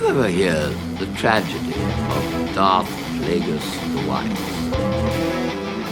[0.00, 0.68] you ever hear
[0.98, 4.70] the tragedy of Darth Plagueis the Wise?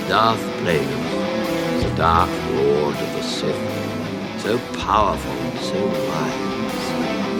[0.08, 1.14] Darth Plagueis
[1.82, 6.84] the dark lord of the Sith, so powerful and so wise,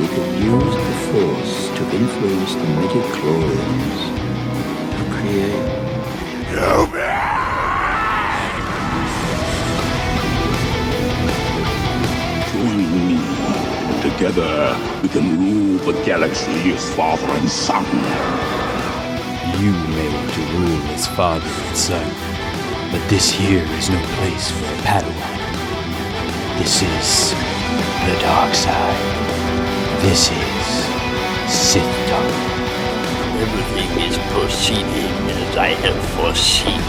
[0.01, 4.01] he can use the Force to influence the midi-chlorians
[4.97, 5.85] to create
[6.55, 6.84] Join
[14.25, 17.85] Together, we can rule the galaxy as father and son.
[19.61, 22.11] You may want to rule as father and son,
[22.91, 25.37] but this here is no place for a Padawan.
[26.57, 27.35] This is
[28.09, 28.97] the dark side.
[30.01, 30.65] This is
[31.53, 32.33] Sith Talk.
[33.45, 36.81] Everything is proceeding as I have foreseen.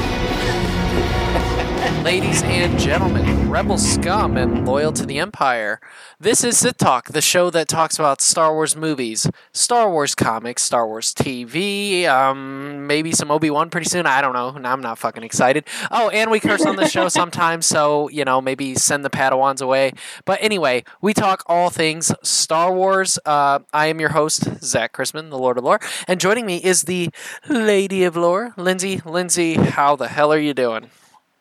[1.86, 5.80] Ladies and gentlemen, rebel scum and loyal to the Empire,
[6.20, 10.64] this is Sith Talk, the show that talks about Star Wars movies, Star Wars comics,
[10.64, 14.08] Star Wars TV, um, maybe some Obi Wan pretty soon.
[14.08, 14.58] I don't know.
[14.68, 15.66] I'm not fucking excited.
[15.92, 19.62] Oh, and we curse on the show sometimes, so you know maybe send the Padawans
[19.62, 19.94] away.
[20.26, 23.20] But anyway, we talk all things Star Wars.
[23.26, 26.84] Uh, I am your host, Zach Chrisman, the Lord of Lore, and joining me is
[26.84, 27.12] the
[27.48, 29.04] Lady of Lore, Lindsay.
[29.06, 30.90] Lindsay, how the hell are you doing?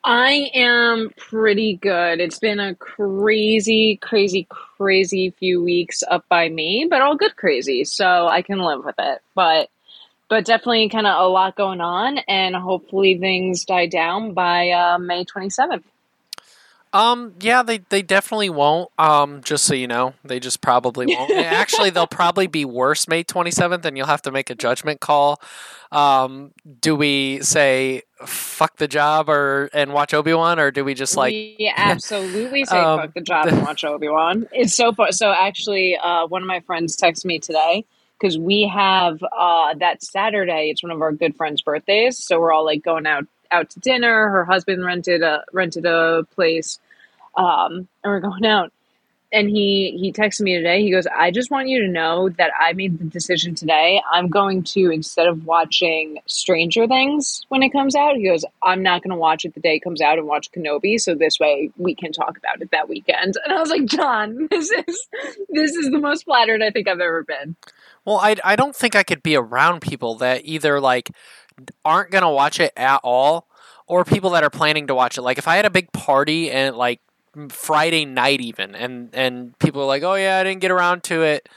[0.04, 2.20] I am pretty good.
[2.20, 7.84] It's been a crazy, crazy, crazy few weeks up by me, but all good crazy,
[7.84, 9.22] so I can live with it.
[9.34, 9.70] But
[10.28, 14.98] but definitely kind of a lot going on, and hopefully things die down by uh,
[14.98, 15.86] May twenty seventh.
[16.94, 18.88] Um, yeah, they, they definitely won't.
[18.98, 21.30] Um, just so you know, they just probably won't.
[21.34, 25.42] Actually, they'll probably be worse May 27th, and you'll have to make a judgment call.
[25.90, 30.94] Um, do we say fuck the job or and watch Obi Wan, or do we
[30.94, 34.46] just like we absolutely say Um, fuck the job and watch Obi Wan.
[34.52, 35.12] It's so fun.
[35.12, 37.84] So actually, uh, one of my friends texted me today
[38.20, 40.70] because we have uh, that Saturday.
[40.70, 43.80] It's one of our good friends' birthdays, so we're all like going out out to
[43.80, 44.28] dinner.
[44.28, 46.78] Her husband rented a rented a place,
[47.36, 48.72] um, and we're going out.
[49.32, 50.82] And he he texted me today.
[50.82, 54.00] He goes, "I just want you to know that I made the decision today.
[54.12, 58.82] I'm going to instead of watching Stranger Things when it comes out, he goes, I'm
[58.82, 61.00] not going to watch it the day it comes out and watch Kenobi.
[61.00, 64.46] So this way we can talk about it that weekend." And I was like, "John,
[64.50, 65.08] this is
[65.48, 67.56] this is the most flattered I think I've ever been."
[68.04, 71.10] Well, I, I don't think I could be around people that either like
[71.84, 73.48] aren't gonna watch it at all,
[73.86, 75.22] or people that are planning to watch it.
[75.22, 77.00] Like if I had a big party and like
[77.48, 81.22] Friday night even, and and people are like, oh yeah, I didn't get around to
[81.22, 81.48] it.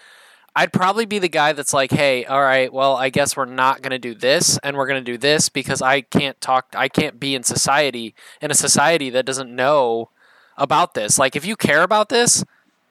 [0.55, 3.81] I'd probably be the guy that's like, hey, all right, well, I guess we're not
[3.83, 7.35] gonna do this, and we're gonna do this because I can't talk, I can't be
[7.35, 10.09] in society in a society that doesn't know
[10.57, 11.19] about this.
[11.19, 12.43] Like if you care about this.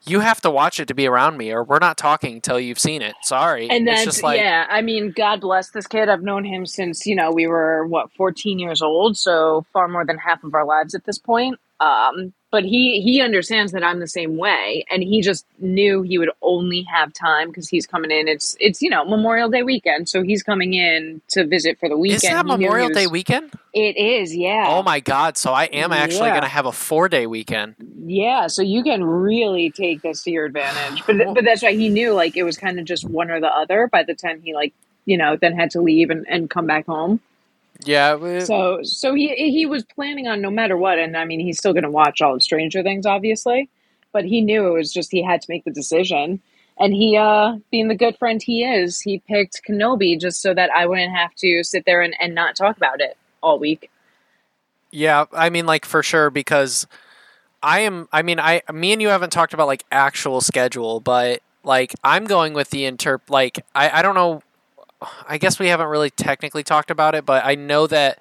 [0.06, 2.78] You have to watch it to be around me, or we're not talking until you've
[2.78, 3.14] seen it.
[3.22, 4.66] Sorry, And it's just like yeah.
[4.68, 6.08] I mean, God bless this kid.
[6.08, 10.04] I've known him since you know we were what 14 years old, so far more
[10.04, 11.58] than half of our lives at this point.
[11.80, 16.16] Um, but he he understands that I'm the same way, and he just knew he
[16.16, 18.28] would only have time because he's coming in.
[18.28, 21.98] It's it's you know Memorial Day weekend, so he's coming in to visit for the
[21.98, 22.16] weekend.
[22.16, 23.52] Is that He knew he Memorial Day weekend?
[23.74, 24.64] It is, yeah.
[24.70, 25.36] Oh my god!
[25.36, 26.32] So I am actually Yeah.
[26.32, 27.76] going to have a four day weekend.
[28.06, 31.04] Yeah, so you can really take this to your advantage.
[31.06, 33.48] But but that's why he knew like it was kind of just one or the
[33.54, 34.72] other by the time he like
[35.04, 37.20] you know then had to leave and, and come back home.
[37.84, 38.40] Yeah.
[38.44, 41.72] So so he he was planning on no matter what, and I mean he's still
[41.72, 43.68] going to watch all of Stranger Things, obviously,
[44.12, 46.40] but he knew it was just he had to make the decision,
[46.78, 50.70] and he uh being the good friend he is, he picked Kenobi just so that
[50.70, 53.90] I wouldn't have to sit there and, and not talk about it all week.
[54.90, 55.26] yeah.
[55.32, 56.86] I mean, like for sure because
[57.62, 58.08] I am.
[58.12, 62.24] I mean, I me and you haven't talked about like actual schedule, but like I'm
[62.24, 63.20] going with the inter.
[63.28, 64.42] Like I I don't know.
[65.28, 68.18] I guess we haven't really technically talked about it, but I know that.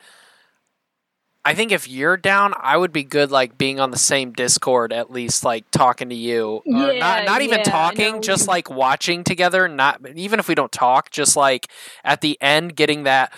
[1.48, 4.92] I think if you're down, I would be good like being on the same Discord
[4.92, 6.64] at least like talking to you.
[6.72, 10.56] Or Yeah, not not even yeah, talking, just like watching together, not even if we
[10.56, 11.68] don't talk, just like
[12.04, 13.34] at the end getting that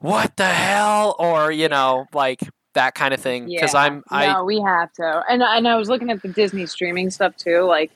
[0.00, 2.40] what the hell or you know, like
[2.74, 3.74] that kind of thing because Yeah.
[3.74, 5.22] I'm I no, we have to.
[5.28, 7.62] And and I was looking at the Disney streaming stuff too.
[7.62, 7.92] Like,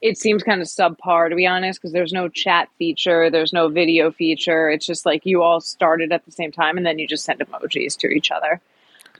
[0.00, 3.68] it seems kind of subpar to be honest, because there's no chat feature, there's no
[3.68, 4.70] video feature.
[4.70, 7.40] It's just like you all started at the same time, and then you just send
[7.40, 8.60] emojis to each other.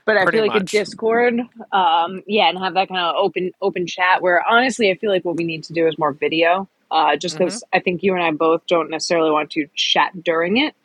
[0.05, 0.73] But I Pretty feel like much.
[0.73, 1.39] a Discord,
[1.71, 4.21] um, yeah, and have that kind of open open chat.
[4.21, 6.67] Where honestly, I feel like what we need to do is more video.
[6.89, 7.77] Uh, just because Mm-hmm.
[7.77, 10.75] I think you and I both don't necessarily want to chat during it.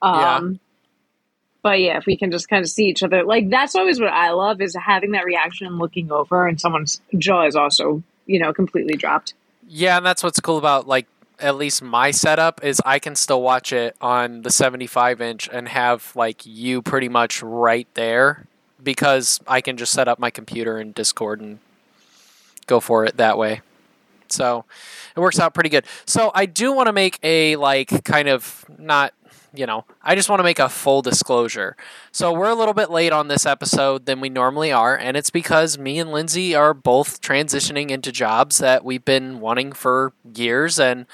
[0.00, 0.36] Yeah.
[0.36, 0.60] Um,
[1.62, 4.12] but yeah, if we can just kind of see each other, like that's always what
[4.12, 8.38] I love is having that reaction and looking over, and someone's jaw is also, you
[8.38, 9.34] know, completely dropped.
[9.68, 11.06] Yeah, and that's what's cool about like
[11.38, 15.68] at least my setup is I can still watch it on the 75 inch and
[15.68, 18.46] have like you pretty much right there
[18.82, 21.58] because I can just set up my computer in Discord and
[22.66, 23.60] go for it that way.
[24.28, 24.64] So
[25.16, 25.84] it works out pretty good.
[26.06, 29.12] So I do want to make a like kind of not
[29.54, 31.76] you know, I just want to make a full disclosure.
[32.10, 35.30] So we're a little bit late on this episode than we normally are, and it's
[35.30, 40.78] because me and Lindsay are both transitioning into jobs that we've been wanting for years
[40.78, 41.06] and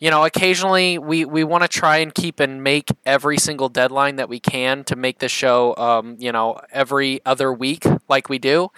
[0.00, 4.16] you know, occasionally we, we want to try and keep and make every single deadline
[4.16, 8.38] that we can to make the show, um, you know, every other week like we
[8.38, 8.70] do.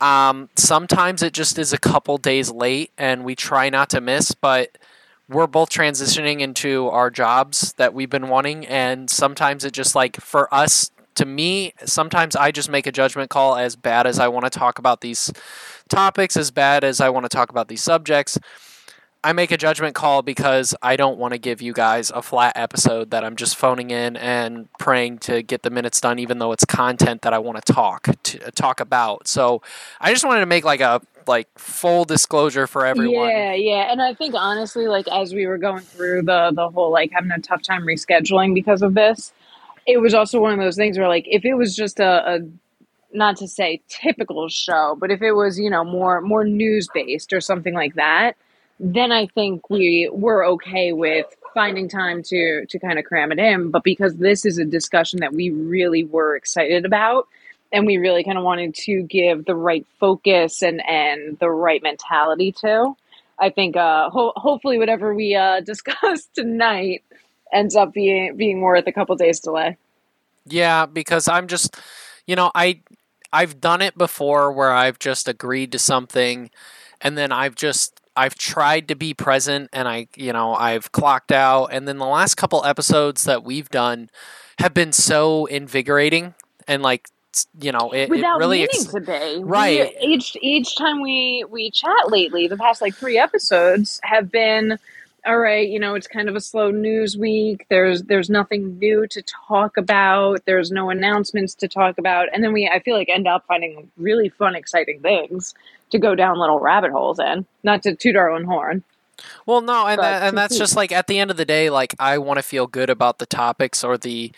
[0.00, 4.32] Um, sometimes it just is a couple days late and we try not to miss,
[4.32, 4.76] but
[5.30, 8.66] we're both transitioning into our jobs that we've been wanting.
[8.66, 13.30] And sometimes it just like for us, to me, sometimes I just make a judgment
[13.30, 15.32] call as bad as I want to talk about these
[15.88, 18.38] topics, as bad as I want to talk about these subjects.
[19.22, 22.54] I make a judgment call because I don't want to give you guys a flat
[22.56, 26.52] episode that I'm just phoning in and praying to get the minutes done, even though
[26.52, 29.28] it's content that I want to talk to talk about.
[29.28, 29.60] So
[30.00, 33.28] I just wanted to make like a like full disclosure for everyone.
[33.28, 36.90] Yeah, yeah, and I think honestly, like as we were going through the the whole
[36.90, 39.32] like having a tough time rescheduling because of this,
[39.86, 42.38] it was also one of those things where like if it was just a, a
[43.12, 47.32] not to say typical show, but if it was you know more more news based
[47.32, 48.36] or something like that
[48.80, 53.38] then I think we were okay with finding time to to kind of cram it
[53.38, 53.70] in.
[53.70, 57.28] But because this is a discussion that we really were excited about,
[57.72, 61.82] and we really kind of wanted to give the right focus and and the right
[61.82, 62.94] mentality to,
[63.38, 67.04] I think uh, ho- hopefully whatever we uh, discuss tonight
[67.52, 69.76] ends up being being worth a couple days delay.
[70.46, 71.76] Yeah, because I'm just,
[72.26, 72.80] you know, I
[73.32, 76.50] I've done it before where I've just agreed to something,
[77.00, 81.32] and then I've just I've tried to be present and I, you know, I've clocked
[81.32, 81.68] out.
[81.72, 84.10] And then the last couple episodes that we've done
[84.58, 86.34] have been so invigorating
[86.66, 87.08] and like,
[87.60, 89.94] you know, it, without it really ex- to be right.
[90.00, 94.78] We, each each time we we chat lately, the past like three episodes have been
[95.26, 95.68] all right.
[95.68, 97.66] You know, it's kind of a slow news week.
[97.68, 100.44] There's there's nothing new to talk about.
[100.44, 103.90] There's no announcements to talk about, and then we I feel like end up finding
[103.96, 105.54] really fun, exciting things
[105.90, 107.46] to go down little rabbit holes in.
[107.62, 108.84] Not to toot our own horn.
[109.44, 111.94] Well, no, and that, and that's just like at the end of the day, like
[111.98, 114.32] I want to feel good about the topics or the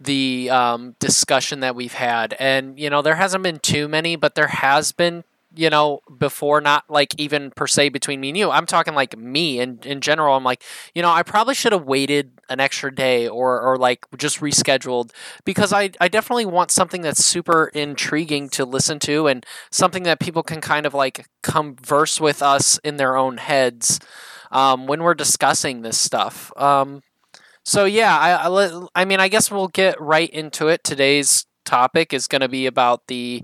[0.00, 4.34] the um, discussion that we've had, and you know there hasn't been too many, but
[4.34, 5.24] there has been
[5.54, 8.50] you know before not like even per se between me and you.
[8.50, 10.36] I'm talking like me and in general.
[10.36, 10.62] I'm like
[10.94, 15.10] you know i probably should have waited an extra day or or like just rescheduled
[15.44, 20.20] because i i definitely want something that's super intriguing to listen to and something that
[20.20, 23.98] people can kind of like converse with us in their own heads
[24.50, 26.52] um, when we're discussing this stuff.
[26.56, 27.02] Um,
[27.64, 32.12] so yeah I, I i mean i guess we'll get right into it today's topic
[32.12, 33.42] is going to be about the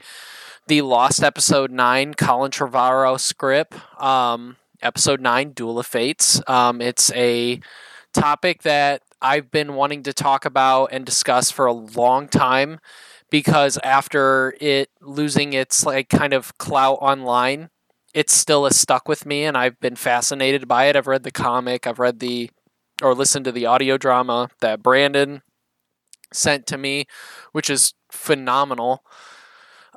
[0.66, 6.40] the Lost episode nine, Colin Trevorrow script, um, episode nine, Duel of Fates.
[6.48, 7.60] Um, it's a
[8.12, 12.80] topic that I've been wanting to talk about and discuss for a long time
[13.30, 17.70] because after it losing its like kind of clout online,
[18.12, 20.96] it still has stuck with me and I've been fascinated by it.
[20.96, 22.50] I've read the comic, I've read the
[23.02, 25.42] or listen to the audio drama that Brandon
[26.32, 27.06] sent to me,
[27.52, 29.02] which is phenomenal.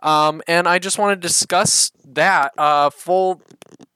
[0.01, 3.41] Um, and I just want to discuss that uh, full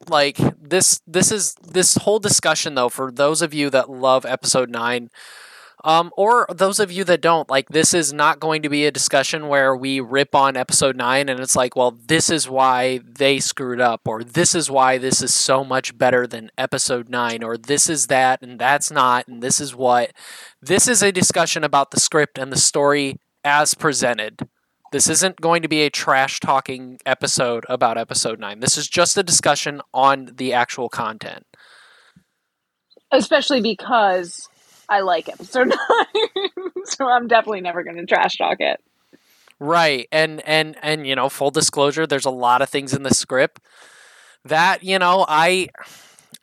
[0.10, 4.70] like this this is this whole discussion though for those of you that love episode
[4.70, 5.10] 9
[5.84, 8.92] um, or those of you that don't like this is not going to be a
[8.92, 13.40] discussion where we rip on episode 9 and it's like well this is why they
[13.40, 17.58] screwed up or this is why this is so much better than episode 9 or
[17.58, 20.12] this is that and that's not and this is what
[20.62, 24.48] this is a discussion about the script and the story as presented
[24.94, 28.60] this isn't going to be a trash talking episode about episode 9.
[28.60, 31.48] This is just a discussion on the actual content.
[33.12, 34.48] Especially because
[34.94, 36.52] I like episode nine.
[36.86, 38.80] so I'm definitely never going to trash talk it.
[39.60, 40.08] Right.
[40.12, 43.60] And and and you know, full disclosure, there's a lot of things in the script
[44.46, 45.70] that, you know, I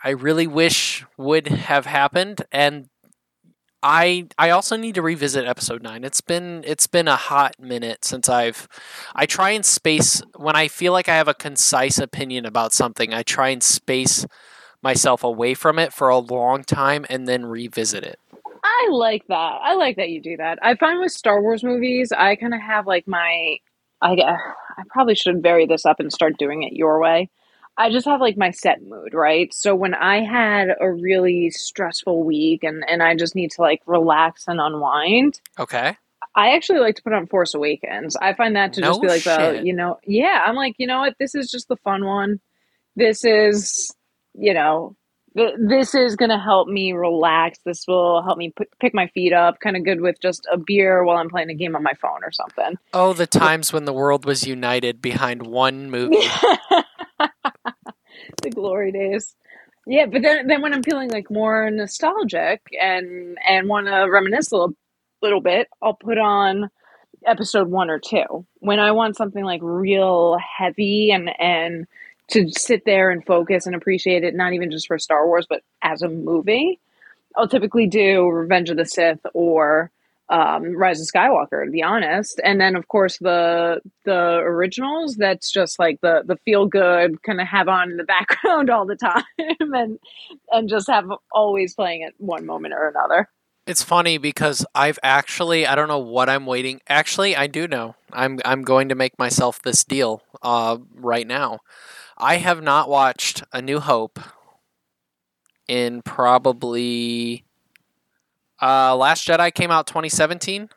[0.03, 2.89] I really wish would have happened and
[3.85, 6.03] I I also need to revisit episode 9.
[6.03, 8.67] It's been it's been a hot minute since I've
[9.15, 13.15] I try and space when I feel like I have a concise opinion about something,
[13.15, 14.27] I try and space
[14.83, 18.19] myself away from it for a long time and then revisit it.
[18.71, 19.35] I like that.
[19.63, 20.59] I like that you do that.
[20.63, 23.57] I find with Star Wars movies, I kind of have like my.
[24.03, 24.39] I guess
[24.79, 27.29] I probably should vary this up and start doing it your way.
[27.77, 29.53] I just have like my set mood, right?
[29.53, 33.81] So when I had a really stressful week and and I just need to like
[33.87, 35.97] relax and unwind, Okay.
[36.35, 38.17] I actually like to put on Force Awakens.
[38.17, 40.87] I find that to No just be like the, you know, yeah, I'm like, you
[40.87, 41.17] know what?
[41.19, 42.41] This is just the fun one.
[42.95, 43.95] This is,
[44.35, 44.97] you know,
[45.35, 47.59] this is going to help me relax.
[47.65, 50.59] This will help me p- pick my feet up, kind of good with just a
[50.59, 52.75] beer while I'm playing a game on my phone or something.
[52.93, 56.17] Oh, the times when the world was united behind one movie.
[58.43, 59.37] the glory days.
[59.87, 64.53] Yeah, but then then when I'm feeling like more nostalgic and and want to reminisce
[64.53, 64.75] a little,
[65.23, 66.71] little bit, I'll put on
[67.27, 68.47] episode 1 or 2.
[68.59, 71.87] When I want something like real heavy and and
[72.31, 75.63] to sit there and focus and appreciate it not even just for Star Wars but
[75.83, 76.81] as a movie,
[77.37, 79.91] I'll typically do Revenge of the Sith or
[80.31, 85.17] um, Rise of Skywalker, to be honest, and then of course the the originals.
[85.17, 88.87] That's just like the the feel good kind of have on in the background all
[88.87, 89.99] the time, and
[90.53, 93.29] and just have always playing at one moment or another.
[93.67, 96.81] It's funny because I've actually I don't know what I'm waiting.
[96.89, 97.97] Actually, I do know.
[98.13, 101.59] I'm I'm going to make myself this deal uh, right now.
[102.21, 104.21] I have not watched A New Hope
[105.67, 107.45] in probably
[108.61, 110.69] uh, Last Jedi came out 2017.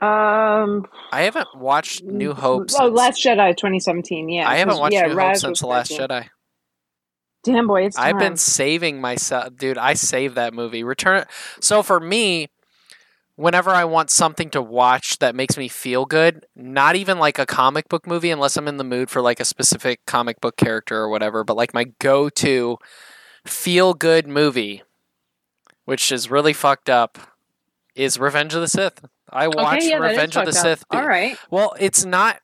[0.00, 2.62] Um, I haven't watched New Hope.
[2.62, 4.28] Oh, since- Last Jedi, twenty seventeen.
[4.28, 6.28] Yeah, I haven't watched yeah, New Hope Rise since was The Last Jedi.
[7.42, 9.76] Damn boy, it's I've been saving myself, dude.
[9.78, 10.84] I saved that movie.
[10.84, 11.24] Return.
[11.60, 12.48] So for me,
[13.38, 17.46] whenever I want something to watch that makes me feel good, not even like a
[17.46, 20.96] comic book movie, unless I'm in the mood for like a specific comic book character
[20.96, 22.78] or whatever, but like my go-to
[23.46, 24.82] feel good movie,
[25.84, 27.16] which is really fucked up,
[27.94, 29.04] is Revenge of the Sith.
[29.30, 30.56] I watch okay, yeah, Revenge of the up.
[30.56, 30.84] Sith.
[30.90, 31.38] All right.
[31.48, 32.40] well, it's not.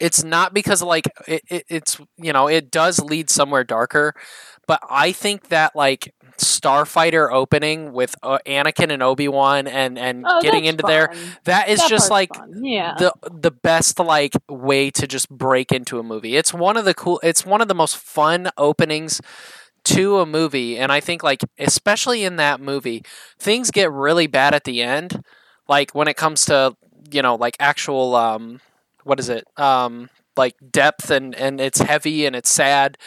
[0.00, 4.14] It's not because like it, it, it's you know it does lead somewhere darker,
[4.66, 10.24] but I think that like Starfighter opening with uh, Anakin and Obi Wan and and
[10.26, 11.10] Oh, getting into there
[11.44, 12.64] that is That just like fun.
[12.64, 12.94] yeah.
[12.98, 16.36] the the best like way to just break into a movie.
[16.36, 17.20] It's one of the cool.
[17.22, 19.20] It's one of the most fun openings
[19.84, 23.02] to a movie, and I think like especially in that movie,
[23.38, 25.22] things get really bad at the end.
[25.68, 26.76] Like when it comes to
[27.10, 28.60] you know like actual um
[29.04, 32.98] what is it um like depth and and it's heavy and it's sad.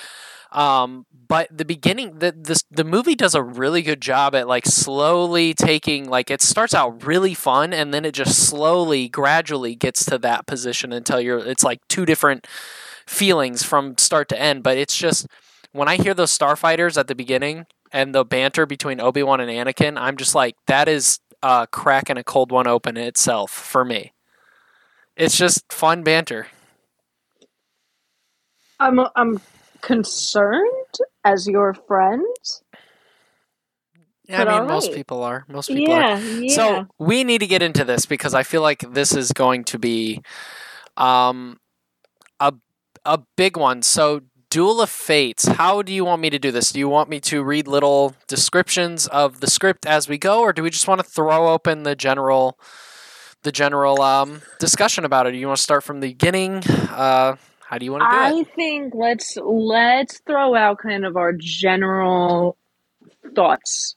[0.51, 4.65] Um, but the beginning, the this the movie does a really good job at like
[4.65, 10.05] slowly taking like it starts out really fun and then it just slowly, gradually gets
[10.05, 12.47] to that position until you're it's like two different
[13.05, 14.63] feelings from start to end.
[14.63, 15.27] But it's just
[15.71, 19.51] when I hear those starfighters at the beginning and the banter between Obi Wan and
[19.51, 23.85] Anakin, I'm just like that is uh, cracking a cold one open in itself for
[23.85, 24.13] me.
[25.15, 26.47] It's just fun banter.
[28.79, 29.41] I'm I'm
[29.81, 32.25] concerned as your friend.
[34.27, 35.45] Yeah, I mean, all most people are.
[35.47, 36.01] Most people are.
[36.01, 36.55] Yeah, yeah.
[36.55, 39.79] So we need to get into this because I feel like this is going to
[39.79, 40.21] be
[40.97, 41.59] um,
[42.39, 42.53] a
[43.05, 43.81] a big one.
[43.81, 45.47] So Duel of Fates.
[45.47, 46.71] How do you want me to do this?
[46.71, 50.53] Do you want me to read little descriptions of the script as we go, or
[50.53, 52.59] do we just want to throw open the general
[53.43, 55.31] the general um, discussion about it?
[55.31, 56.63] Do you want to start from the beginning?
[56.89, 57.35] Uh,
[57.69, 58.55] how do you want to do I it?
[58.55, 62.57] think let's let's throw out kind of our general
[63.35, 63.95] thoughts,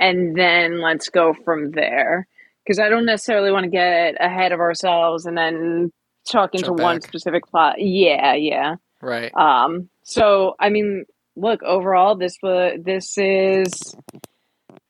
[0.00, 2.26] and then let's go from there.
[2.64, 5.92] Because I don't necessarily want to get ahead of ourselves and then
[6.28, 7.76] talk into one specific plot.
[7.78, 8.76] Yeah, yeah.
[9.00, 9.32] Right.
[9.36, 11.04] Um, so I mean,
[11.36, 13.94] look, overall, this was this is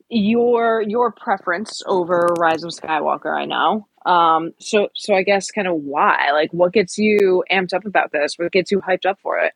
[0.09, 3.39] your your preference over Rise of Skywalker.
[3.39, 3.87] I know.
[4.05, 8.13] Um, so so I guess kind of why, like, what gets you amped up about
[8.13, 8.39] this?
[8.39, 9.55] What gets you hyped up for it?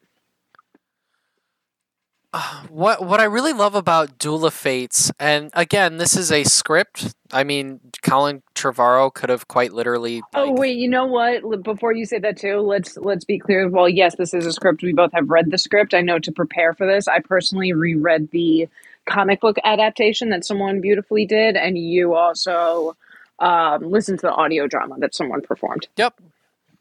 [2.68, 7.14] what what I really love about Duel of Fates, and again, this is a script.
[7.32, 10.22] I mean, Colin Trevorrow could have quite literally.
[10.34, 11.62] Oh wait, you know what?
[11.62, 13.68] Before you say that too, let's let's be clear.
[13.68, 14.82] Well, yes, this is a script.
[14.82, 15.94] We both have read the script.
[15.94, 18.68] I know to prepare for this, I personally reread the
[19.06, 22.96] comic book adaptation that someone beautifully did, and you also
[23.38, 25.88] um, listened to the audio drama that someone performed.
[25.96, 26.20] Yep.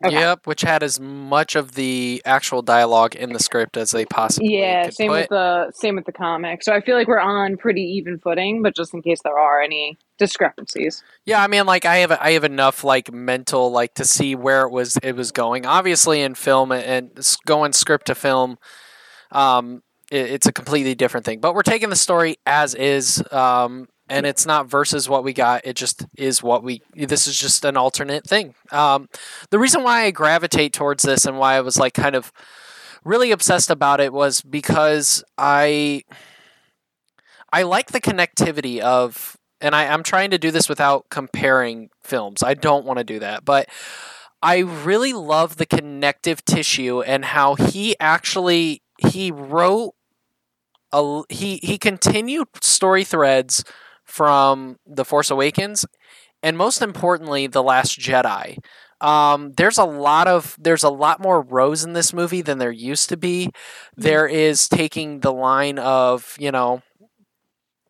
[0.06, 0.14] Okay.
[0.14, 4.56] Yep, which had as much of the actual dialogue in the script as they possibly
[4.60, 5.22] Yeah, could same put.
[5.22, 6.62] with the same with the comic.
[6.64, 9.60] So I feel like we're on pretty even footing, but just in case there are
[9.60, 11.04] any discrepancies.
[11.26, 14.62] Yeah, I mean, like I have I have enough like mental like to see where
[14.62, 15.66] it was it was going.
[15.66, 17.10] Obviously, in film and
[17.48, 18.60] going script to film,
[19.32, 21.40] um, it, it's a completely different thing.
[21.40, 23.24] But we're taking the story as is.
[23.32, 25.66] Um, and it's not versus what we got.
[25.66, 26.82] It just is what we.
[26.96, 28.56] This is just an alternate thing.
[28.72, 29.10] Um,
[29.50, 32.32] the reason why I gravitate towards this and why I was like kind of
[33.04, 36.04] really obsessed about it was because I
[37.52, 42.44] I like the connectivity of, and I, I'm trying to do this without comparing films.
[42.44, 43.70] I don't want to do that, but
[44.42, 49.94] I really love the connective tissue and how he actually he wrote
[50.92, 53.64] a he he continued story threads
[54.08, 55.86] from the Force Awakens
[56.42, 58.58] and most importantly the Last Jedi.
[59.00, 62.72] Um, there's a lot of there's a lot more Rose in this movie than there
[62.72, 63.52] used to be.
[63.96, 66.82] There is taking the line of you know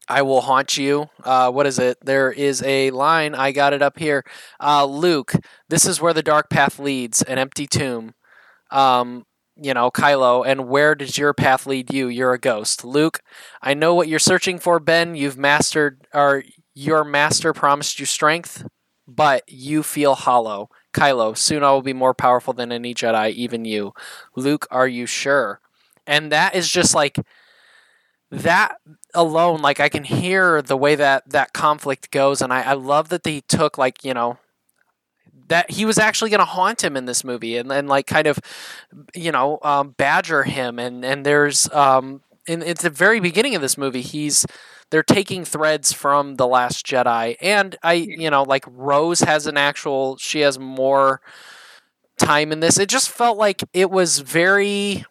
[0.09, 1.09] I will haunt you.
[1.23, 1.97] Uh, what is it?
[2.03, 3.35] There is a line.
[3.35, 4.23] I got it up here.
[4.59, 5.33] Uh, Luke,
[5.69, 7.21] this is where the dark path leads.
[7.21, 8.13] An empty tomb.
[8.71, 9.25] Um,
[9.61, 12.07] you know, Kylo, and where does your path lead you?
[12.07, 12.83] You're a ghost.
[12.83, 13.19] Luke,
[13.61, 15.15] I know what you're searching for, Ben.
[15.15, 18.65] You've mastered, or your master promised you strength,
[19.07, 20.69] but you feel hollow.
[20.93, 23.93] Kylo, soon I will be more powerful than any Jedi, even you.
[24.35, 25.59] Luke, are you sure?
[26.05, 27.17] And that is just like
[28.29, 28.75] that
[29.13, 33.09] alone like i can hear the way that that conflict goes and i, I love
[33.09, 34.37] that they took like you know
[35.47, 38.27] that he was actually going to haunt him in this movie and then like kind
[38.27, 38.39] of
[39.15, 40.79] you know um, badger him.
[40.79, 44.45] And and there's um in at the very beginning of this movie he's
[44.89, 47.35] they're taking threads from the last jedi.
[47.41, 51.21] And i you know like rose has an actual she has more
[52.17, 52.79] time in this.
[52.79, 55.05] It just felt like it was very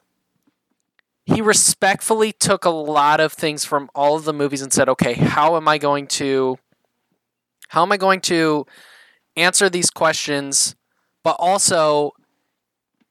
[1.24, 5.14] he respectfully took a lot of things from all of the movies and said, "Okay,
[5.14, 6.58] how am I going to
[7.68, 8.66] how am I going to
[9.36, 10.74] answer these questions
[11.22, 12.12] but also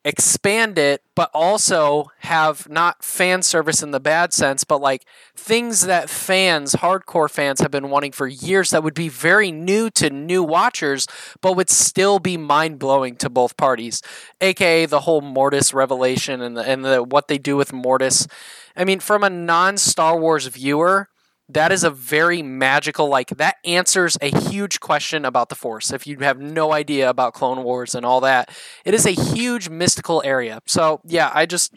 [0.05, 5.03] expand it but also have not fan service in the bad sense but like
[5.35, 9.89] things that fans hardcore fans have been wanting for years that would be very new
[9.89, 11.07] to new watchers
[11.41, 14.03] but would still be mind-blowing to both parties
[14.41, 18.27] aka the whole mortis revelation and the, and the what they do with mortis.
[18.75, 21.09] I mean from a non-star wars viewer
[21.49, 26.07] that is a very magical like that answers a huge question about the force if
[26.07, 28.49] you have no idea about clone wars and all that
[28.83, 31.73] it is a huge mystical area so yeah i just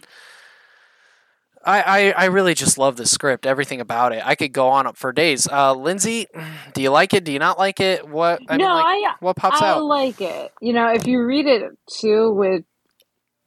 [1.65, 4.23] I, I, I really just love the script, everything about it.
[4.25, 5.47] I could go on up for days.
[5.47, 6.27] Uh, Lindsay,
[6.73, 7.25] do you like it?
[7.25, 8.09] Do you not like it?
[8.09, 9.77] What I no, mean, like, I what pops I out?
[9.79, 10.53] I like it.
[10.63, 12.65] You know, if you read it too, with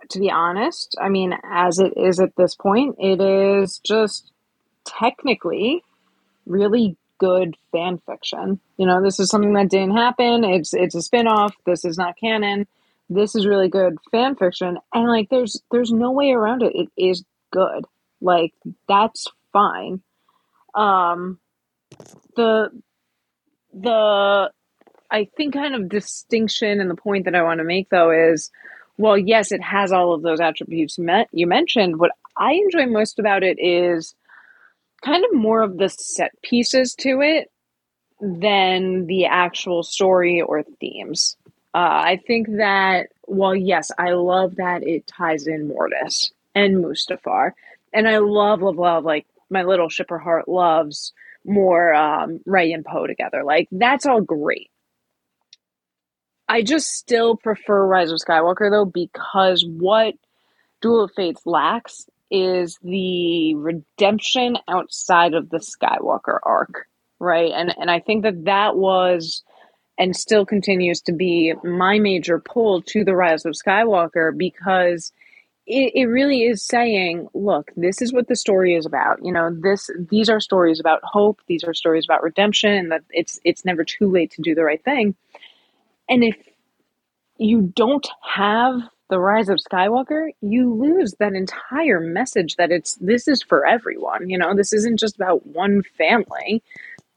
[0.10, 4.32] to be honest, I mean, as it is at this point, it is just
[4.86, 5.84] technically
[6.52, 8.60] really good fan fiction.
[8.78, 10.44] You know, this is something that didn't happen.
[10.44, 11.56] It's it's a spin-off.
[11.66, 12.68] This is not canon.
[13.10, 16.74] This is really good fan fiction and like there's there's no way around it.
[16.74, 17.86] It is good.
[18.22, 18.54] Like
[18.88, 20.02] that's fine.
[20.74, 21.40] Um
[22.36, 22.70] the
[23.74, 24.52] the
[25.12, 28.50] I think kind of distinction and the point that I want to make though is
[28.98, 33.20] well yes it has all of those attributes met you mentioned what I enjoy most
[33.20, 34.16] about it is
[35.04, 37.52] kind of more of the set pieces to it
[38.20, 41.38] than the actual story or themes.
[41.74, 47.52] Uh, I think that, well, yes, I love that it ties in Mortis and Mustafar.
[47.94, 51.14] And I love, love, love, like, my little shipper heart loves
[51.46, 53.44] more um, Rey and Poe together.
[53.44, 54.70] Like, that's all great.
[56.48, 60.16] I just still prefer Rise of Skywalker, though, because what
[60.82, 66.88] Duel of Fates lacks is the redemption outside of the Skywalker arc,
[67.20, 67.52] right?
[67.54, 69.44] And and I think that that was
[69.98, 75.12] and still continues to be my major pull to the Rise of Skywalker because
[75.68, 79.24] it, it really is saying, look, this is what the story is about.
[79.24, 83.04] You know, this these are stories about hope, these are stories about redemption, and that
[83.12, 85.16] it's it's never too late to do the right thing.
[86.10, 86.36] And if
[87.38, 88.82] you don't have
[89.12, 94.30] the rise of skywalker you lose that entire message that it's this is for everyone
[94.30, 96.64] you know this isn't just about one family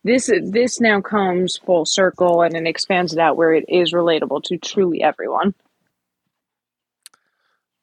[0.03, 4.43] this this now comes full circle and it expands it out where it is relatable
[4.43, 5.55] to truly everyone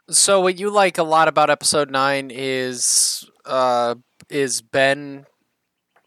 [0.09, 3.95] So what you like a lot about episode nine is uh
[4.29, 5.25] is Ben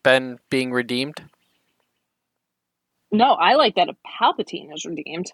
[0.03, 1.23] Ben being redeemed?
[3.13, 5.33] no i like that a palpatine is redeemed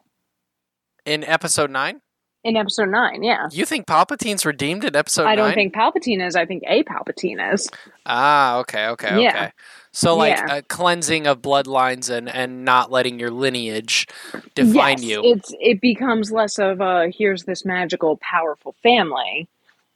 [1.04, 2.00] In episode nine?
[2.44, 5.54] In episode 9 yeah You think Palpatine's redeemed in episode i don't nine?
[5.54, 7.68] think palpatine is i think a palpatine is
[8.06, 9.30] Ah, okay, okay, Yeah.
[9.30, 9.52] okay.
[9.92, 10.48] So like Yeah.
[10.48, 14.06] a cleansing of bloodlines and and not letting your lineage
[14.54, 15.22] define yes, you.
[15.24, 19.48] it's it becomes less of a here's this magical powerful family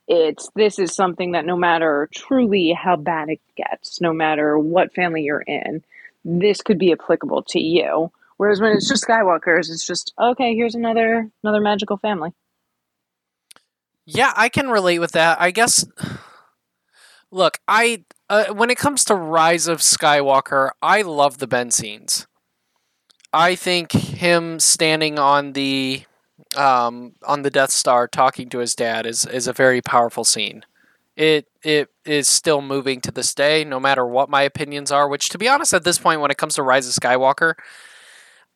[0.09, 4.95] it's this is something that no matter truly how bad it gets no matter what
[4.95, 5.83] family you're in
[6.25, 8.11] this could be applicable to you.
[8.37, 10.55] Whereas when it's just Skywalkers, it's just okay.
[10.55, 12.31] Here's another another magical family.
[14.07, 15.41] Yeah, I can relate with that.
[15.41, 15.87] I guess.
[17.31, 22.27] Look, I uh, when it comes to Rise of Skywalker, I love the Ben scenes.
[23.33, 26.05] I think him standing on the
[26.57, 30.65] um, on the Death Star talking to his dad is is a very powerful scene.
[31.17, 35.09] It it is still moving to this day, no matter what my opinions are.
[35.09, 37.55] Which, to be honest, at this point, when it comes to Rise of Skywalker,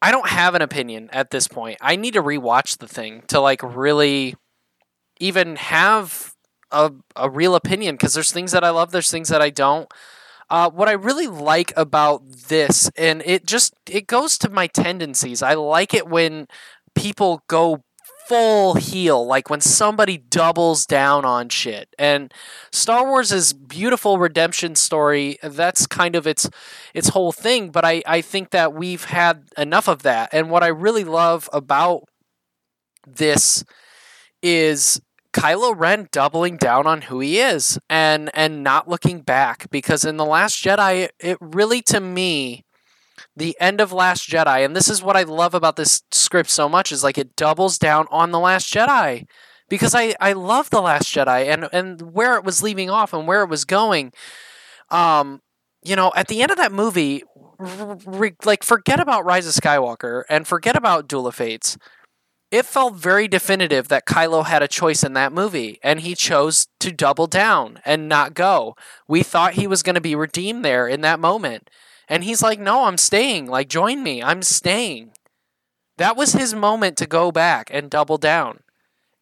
[0.00, 1.78] I don't have an opinion at this point.
[1.80, 4.36] I need to rewatch the thing to like really
[5.20, 6.34] even have
[6.70, 9.90] a, a real opinion because there's things that I love, there's things that I don't.
[10.50, 15.42] Uh, what I really like about this, and it just it goes to my tendencies.
[15.42, 16.46] I like it when
[16.94, 17.84] people go
[18.28, 21.88] full heel, like when somebody doubles down on shit.
[21.98, 22.32] And
[22.70, 26.48] Star Wars' is beautiful redemption story, that's kind of its
[26.92, 27.70] its whole thing.
[27.70, 30.28] But I, I think that we've had enough of that.
[30.32, 32.04] And what I really love about
[33.06, 33.64] this
[34.42, 35.00] is
[35.32, 40.16] Kylo Ren doubling down on who he is and and not looking back because in
[40.16, 42.64] the last Jedi it really to me
[43.38, 46.68] the end of last Jedi and this is what I love about this script so
[46.68, 49.26] much is like it doubles down on the last Jedi
[49.68, 53.26] because I I love the last Jedi and and where it was leaving off and
[53.26, 54.12] where it was going
[54.90, 55.40] um
[55.82, 57.22] you know at the end of that movie
[58.44, 61.76] like forget about Rise of Skywalker and forget about Duel of Fates
[62.50, 66.66] it felt very definitive that Kylo had a choice in that movie, and he chose
[66.80, 68.74] to double down and not go.
[69.06, 71.68] We thought he was going to be redeemed there in that moment.
[72.08, 73.46] And he's like, No, I'm staying.
[73.46, 74.22] Like, join me.
[74.22, 75.12] I'm staying.
[75.98, 78.60] That was his moment to go back and double down.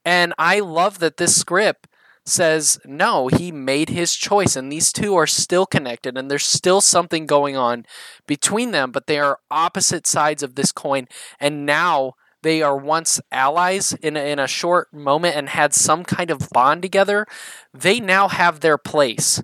[0.04, 1.88] And I love that this script
[2.24, 6.80] says, No, he made his choice, and these two are still connected, and there's still
[6.80, 7.86] something going on
[8.26, 11.06] between them, but they are opposite sides of this coin.
[11.40, 16.04] And now they are once allies in a, in a short moment and had some
[16.04, 17.26] kind of bond together,
[17.72, 19.42] they now have their place.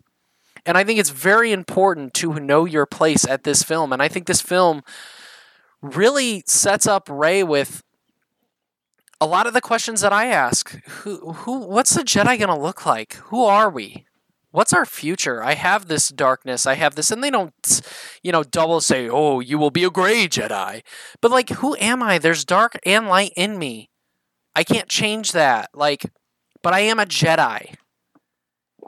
[0.64, 3.92] And I think it's very important to know your place at this film.
[3.92, 4.82] And I think this film
[5.80, 7.82] really sets up Rey with
[9.20, 10.70] a lot of the questions that I ask.
[10.86, 13.14] Who who what's the Jedi going to look like?
[13.14, 14.04] Who are we?
[14.52, 15.42] what's our future?
[15.42, 16.66] I have this darkness.
[16.66, 17.52] I have this, and they don't,
[18.22, 20.82] you know, double say, oh, you will be a gray Jedi.
[21.20, 22.18] But like, who am I?
[22.18, 23.90] There's dark and light in me.
[24.54, 25.70] I can't change that.
[25.74, 26.06] Like,
[26.62, 27.74] but I am a Jedi.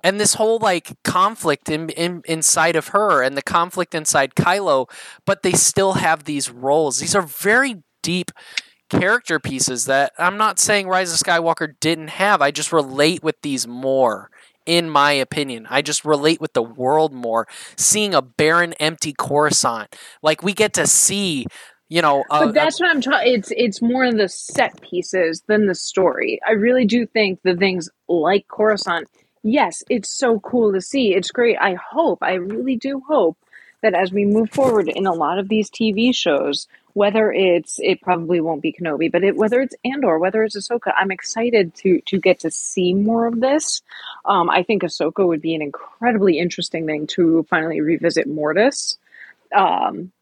[0.05, 4.89] And this whole like conflict in, in inside of her and the conflict inside Kylo,
[5.27, 7.01] but they still have these roles.
[7.01, 8.31] These are very deep
[8.91, 12.41] character pieces that I'm not saying Rise of Skywalker didn't have.
[12.43, 14.31] I just relate with these more
[14.67, 15.67] in my opinion.
[15.69, 17.47] I just relate with the world more.
[17.77, 21.47] Seeing a barren, empty Coruscant, like we get to see,
[21.89, 22.25] you know.
[22.31, 23.35] A, but that's a, what I'm talking.
[23.35, 26.41] It's it's more the set pieces than the story.
[26.47, 29.09] I really do think the things like Coruscant.
[29.45, 31.15] Yes, it's so cool to see.
[31.15, 31.59] It's great.
[31.61, 32.21] I hope.
[32.23, 33.39] I really do hope
[33.83, 38.03] that as we move forward in a lot of these TV shows, whether it's it
[38.03, 42.01] probably won't be Kenobi, but it, whether it's Andor, whether it's Ahsoka, I'm excited to
[42.03, 43.83] to get to see more of this.
[44.27, 48.99] Um, I think Ahsoka would be an incredibly interesting thing to finally revisit Mortis.
[49.57, 50.13] Um,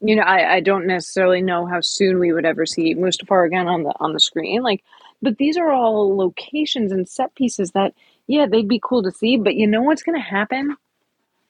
[0.00, 3.68] you know, I, I don't necessarily know how soon we would ever see Mustafar again
[3.68, 4.62] on the on the screen.
[4.62, 4.84] Like,
[5.22, 7.94] but these are all locations and set pieces that,
[8.26, 9.36] yeah, they'd be cool to see.
[9.36, 10.76] But you know what's going to happen?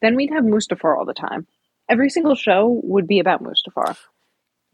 [0.01, 1.47] Then we'd have Mustafar all the time.
[1.89, 3.97] Every single show would be about Mustafar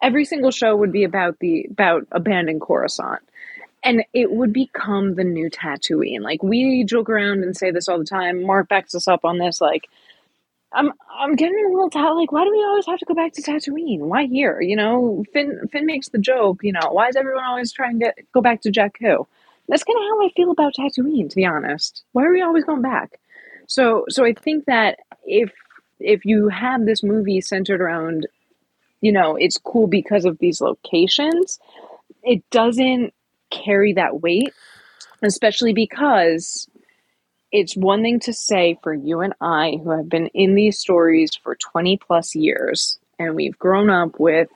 [0.02, 3.22] every single show would be about the about abandoned Coruscant.
[3.84, 6.20] And it would become the new Tatooine.
[6.20, 8.42] Like we joke around and say this all the time.
[8.42, 9.60] Mark backs us up on this.
[9.60, 9.88] Like,
[10.72, 12.14] I'm I'm getting a little tired.
[12.14, 14.00] Like, why do we always have to go back to Tatooine?
[14.00, 14.60] Why here?
[14.60, 16.58] You know, Finn Finn makes the joke.
[16.62, 19.26] You know, why is everyone always trying to get, go back to Jakku?
[19.68, 22.02] That's kind of how I feel about Tatooine, to be honest.
[22.12, 23.20] Why are we always going back?
[23.66, 25.52] So so I think that if
[26.00, 28.26] if you have this movie centered around
[29.00, 31.60] you know, it's cool because of these locations,
[32.22, 33.14] it doesn't
[33.50, 34.52] carry that weight,
[35.22, 36.68] especially because
[37.52, 41.30] it's one thing to say for you and I who have been in these stories
[41.42, 44.48] for 20 plus years and we've grown up with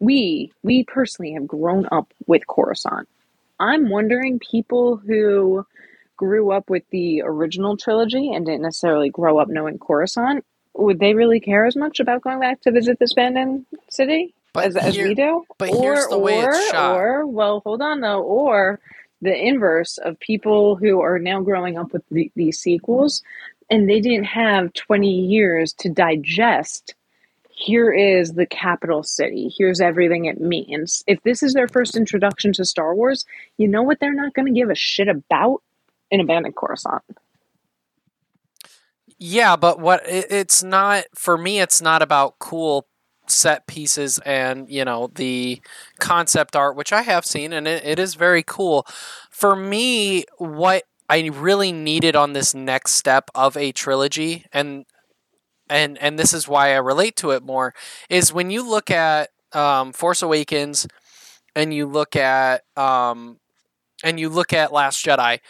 [0.00, 3.08] we we personally have grown up with Coruscant.
[3.60, 5.66] I'm wondering people who
[6.16, 10.44] grew up with the original trilogy and didn't necessarily grow up knowing Coruscant
[10.74, 14.66] would they really care as much about going back to visit this abandoned city but
[14.66, 15.44] as, here, as we do?
[15.58, 16.96] But or, here's the way or, it's shot.
[16.96, 18.22] Or, well, hold on though.
[18.22, 18.80] Or
[19.20, 23.22] the inverse of people who are now growing up with the, these sequels
[23.70, 26.94] and they didn't have 20 years to digest
[27.58, 29.52] here is the capital city.
[29.58, 31.02] Here's everything it means.
[31.08, 33.24] If this is their first introduction to Star Wars,
[33.56, 35.60] you know what they're not going to give a shit about?
[36.12, 37.02] An abandoned Coruscant.
[39.18, 41.60] Yeah, but what it, it's not for me.
[41.60, 42.86] It's not about cool
[43.26, 45.60] set pieces and you know the
[45.98, 48.86] concept art, which I have seen, and it, it is very cool.
[49.30, 54.86] For me, what I really needed on this next step of a trilogy, and
[55.70, 57.74] and and this is why I relate to it more,
[58.08, 60.86] is when you look at um, Force Awakens,
[61.54, 63.38] and you look at um,
[64.04, 65.40] and you look at Last Jedi.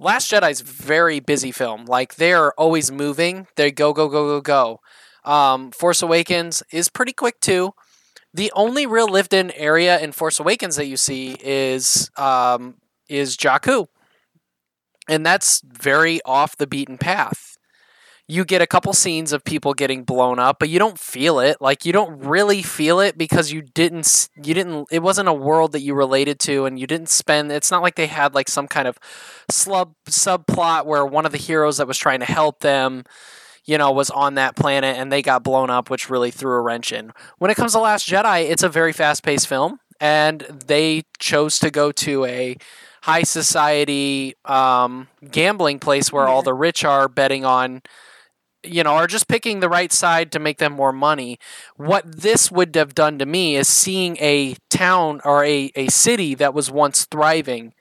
[0.00, 1.84] Last Jedi's very busy film.
[1.86, 3.48] Like they're always moving.
[3.56, 4.80] They go go go go go.
[5.30, 7.74] Um, Force Awakens is pretty quick too.
[8.32, 12.76] The only real lived-in area in Force Awakens that you see is um,
[13.08, 13.88] is Jakku,
[15.08, 17.57] and that's very off the beaten path.
[18.30, 21.60] You get a couple scenes of people getting blown up, but you don't feel it.
[21.60, 25.72] Like you don't really feel it because you didn't you didn't it wasn't a world
[25.72, 28.68] that you related to and you didn't spend it's not like they had like some
[28.68, 28.98] kind of
[29.50, 33.04] slub subplot where one of the heroes that was trying to help them
[33.68, 36.60] you know, was on that planet and they got blown up, which really threw a
[36.62, 37.12] wrench in.
[37.36, 41.58] When it comes to Last Jedi, it's a very fast paced film, and they chose
[41.58, 42.56] to go to a
[43.02, 47.82] high society um, gambling place where all the rich are betting on
[48.64, 51.38] you know, are just picking the right side to make them more money.
[51.76, 56.34] What this would have done to me is seeing a town or a, a city
[56.34, 57.74] that was once thriving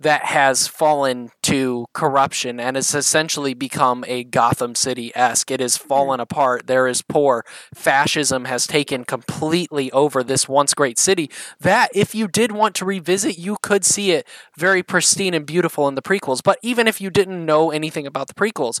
[0.00, 5.50] that has fallen to corruption and has essentially become a Gotham City esque.
[5.50, 5.86] It has hmm.
[5.86, 6.66] fallen apart.
[6.66, 7.44] There is poor.
[7.74, 11.30] Fascism has taken completely over this once great city.
[11.60, 15.86] That, if you did want to revisit, you could see it very pristine and beautiful
[15.86, 16.40] in the prequels.
[16.42, 18.80] But even if you didn't know anything about the prequels,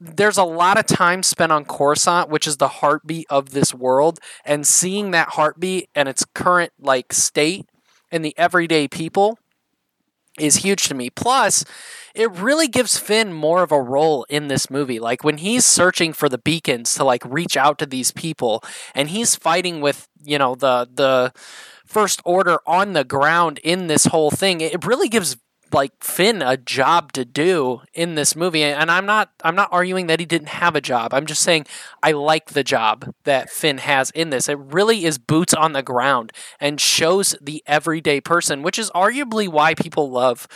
[0.00, 4.18] there's a lot of time spent on Coruscant, which is the heartbeat of this world,
[4.44, 7.66] and seeing that heartbeat and its current like state
[8.10, 9.38] and the everyday people
[10.38, 11.10] is huge to me.
[11.10, 11.64] Plus,
[12.14, 14.98] it really gives Finn more of a role in this movie.
[14.98, 18.62] Like when he's searching for the beacons to like reach out to these people
[18.94, 21.32] and he's fighting with, you know, the the
[21.86, 25.36] first order on the ground in this whole thing, it really gives
[25.72, 30.06] like Finn a job to do in this movie and I'm not I'm not arguing
[30.06, 31.12] that he didn't have a job.
[31.14, 31.66] I'm just saying
[32.02, 34.48] I like the job that Finn has in this.
[34.48, 39.48] It really is boots on the ground and shows the everyday person, which is arguably
[39.48, 40.48] why people love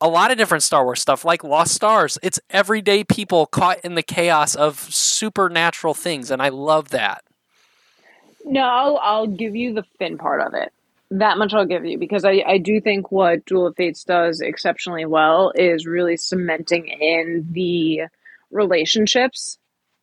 [0.00, 2.18] a lot of different Star Wars stuff like Lost Stars.
[2.22, 7.24] It's everyday people caught in the chaos of supernatural things and I love that.
[8.44, 10.73] No, I'll, I'll give you the Finn part of it
[11.18, 14.40] that much I'll give you because I, I do think what Duel of Fates does
[14.40, 18.02] exceptionally well is really cementing in the
[18.50, 19.58] relationships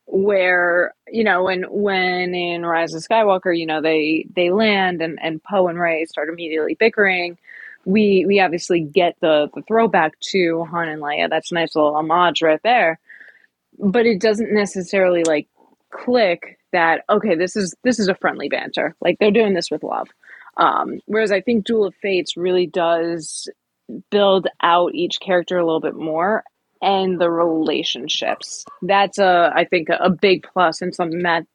[0.05, 5.19] where you know when when in Rise of Skywalker you know they they land and
[5.21, 7.37] and Poe and Rey start immediately bickering.
[7.83, 11.29] We we obviously get the the throwback to Han and Leia.
[11.29, 12.99] That's a nice little homage right there.
[13.77, 15.47] But it doesn't necessarily like
[15.89, 18.95] click that okay this is this is a friendly banter.
[19.01, 20.07] Like they're doing this with love
[20.57, 23.49] um, whereas I think Duel of Fates really does
[24.09, 26.43] build out each character a little bit more
[26.81, 28.65] and the relationships.
[28.81, 31.45] That's a I think a big plus and something that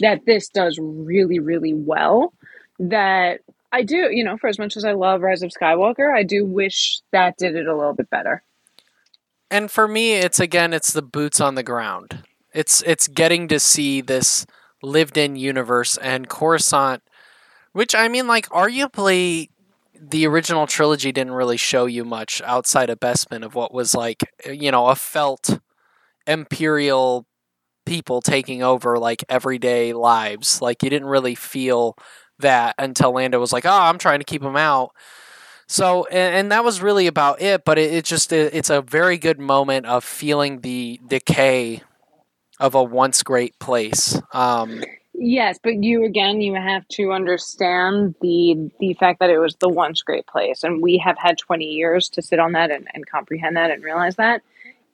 [0.00, 2.32] that this does really really well.
[2.78, 3.40] That
[3.72, 6.44] I do, you know, for as much as I love Rise of Skywalker, I do
[6.44, 8.42] wish that did it a little bit better.
[9.50, 12.24] And for me, it's again, it's the boots on the ground.
[12.52, 14.46] It's it's getting to see this
[14.82, 17.02] lived in universe and Coruscant
[17.72, 19.48] which I mean, like, arguably,
[19.98, 24.24] the original trilogy didn't really show you much outside of Bespin of what was like,
[24.46, 25.60] you know, a felt
[26.26, 27.26] imperial
[27.86, 30.60] people taking over like everyday lives.
[30.62, 31.96] Like, you didn't really feel
[32.38, 34.90] that until Lando was like, "Oh, I'm trying to keep them out."
[35.68, 37.64] So, and, and that was really about it.
[37.64, 41.82] But it, it just it, it's a very good moment of feeling the decay
[42.60, 44.20] of a once great place.
[44.32, 44.82] Um,
[45.14, 49.68] Yes, but you again, you have to understand the the fact that it was the
[49.68, 53.06] once great place, and we have had twenty years to sit on that and, and
[53.06, 54.42] comprehend that and realize that.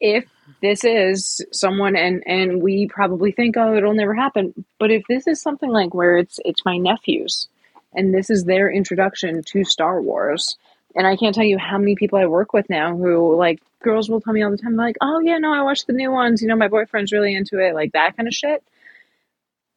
[0.00, 0.26] If
[0.60, 5.26] this is someone, and and we probably think, oh, it'll never happen, but if this
[5.28, 7.48] is something like where it's it's my nephews,
[7.94, 10.56] and this is their introduction to Star Wars,
[10.96, 14.10] and I can't tell you how many people I work with now who like girls
[14.10, 16.42] will tell me all the time, like, oh yeah, no, I watched the new ones,
[16.42, 18.64] you know, my boyfriend's really into it, like that kind of shit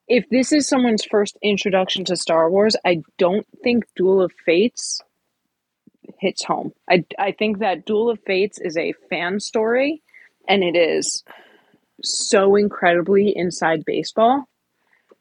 [0.08, 5.02] if this is someone's first introduction to Star Wars, I don't think Duel of Fates
[6.20, 6.74] hits home.
[6.90, 10.02] I, I think that Duel of Fates is a fan story
[10.48, 11.24] and it is
[12.04, 14.46] so incredibly inside baseball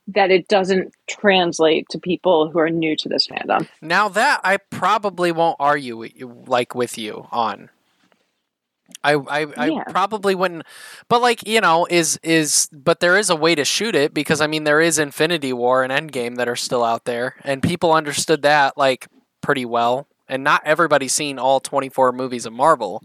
[0.09, 3.69] that it doesn't translate to people who are new to this fandom.
[3.81, 6.09] Now that I probably won't argue
[6.47, 7.71] like with you on.
[9.03, 9.85] I I, I Yeah.
[9.89, 10.65] probably wouldn't,
[11.09, 14.41] but like you know, is is but there is a way to shoot it because
[14.41, 17.93] I mean there is Infinity War and Endgame that are still out there, and people
[17.93, 19.09] understood that like
[19.41, 23.03] pretty well, and not everybody's seen all twenty four movies of Marvel.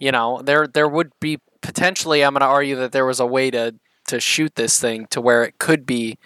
[0.00, 2.24] You know, there there would be potentially.
[2.24, 3.74] I'm going to argue that there was a way to
[4.08, 6.18] to shoot this thing to where it could be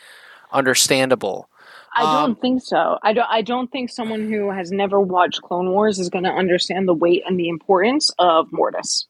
[0.52, 1.48] understandable.
[1.94, 2.98] I don't Um, think so.
[3.02, 3.28] I don't.
[3.30, 6.94] I don't think someone who has never watched Clone Wars is going to understand the
[6.94, 9.06] weight and the importance of Mortis.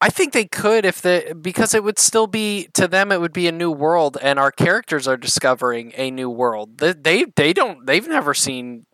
[0.00, 3.32] I think they could if the because it would still be to them it would
[3.32, 6.78] be a new world and our characters are discovering a new world.
[6.78, 8.86] They they, they don't they've never seen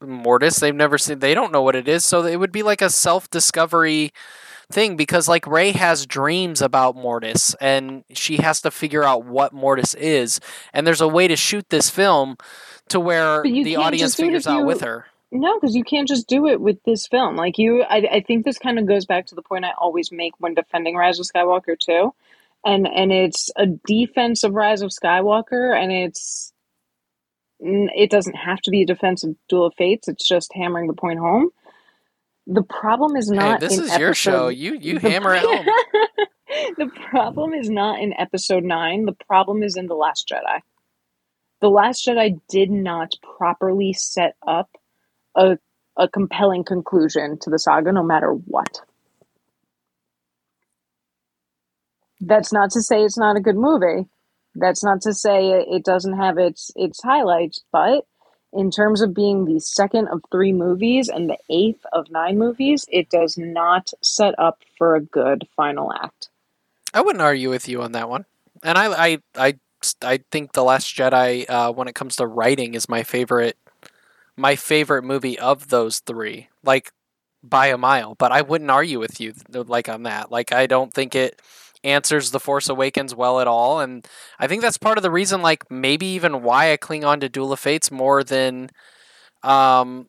[0.00, 0.58] Mortis.
[0.60, 2.04] They've never seen they don't know what it is.
[2.04, 4.12] So it would be like a self-discovery
[4.72, 9.52] thing because like Rey has dreams about Mortis and she has to figure out what
[9.52, 10.40] Mortis is
[10.72, 12.36] and there's a way to shoot this film
[12.88, 15.06] to where the audience just do it figures if out with her.
[15.34, 17.34] No, because you can't just do it with this film.
[17.34, 20.12] Like you, I, I think this kind of goes back to the point I always
[20.12, 22.14] make when defending Rise of Skywalker too,
[22.64, 26.52] and and it's a defense of Rise of Skywalker, and it's
[27.58, 30.06] it doesn't have to be a defense of Duel of Fates.
[30.06, 31.50] It's just hammering the point home.
[32.46, 33.60] The problem is Hey, not.
[33.60, 34.48] this in is your show.
[34.48, 35.74] You you the- hammer it home.
[36.78, 40.60] the problem is not in episode 9 the problem is in the last jedi
[41.60, 44.70] the last jedi did not properly set up
[45.36, 45.58] a,
[45.98, 48.80] a compelling conclusion to the saga no matter what
[52.20, 54.08] that's not to say it's not a good movie
[54.56, 58.04] that's not to say it, it doesn't have its its highlights but
[58.54, 62.86] in terms of being the second of three movies and the eighth of nine movies
[62.90, 66.28] it does not set up for a good final act
[66.94, 68.24] I wouldn't argue with you on that one.
[68.62, 69.54] And I, I, I,
[70.00, 73.58] I think the Last Jedi, uh, when it comes to writing, is my favorite,
[74.36, 76.92] my favorite movie of those three, like
[77.42, 78.14] by a mile.
[78.14, 80.30] But I wouldn't argue with you, like on that.
[80.30, 81.42] Like I don't think it
[81.84, 84.06] answers the Force Awakens well at all, and
[84.38, 87.28] I think that's part of the reason, like maybe even why I cling on to
[87.28, 88.70] Duel of Fates more than,
[89.42, 90.08] um,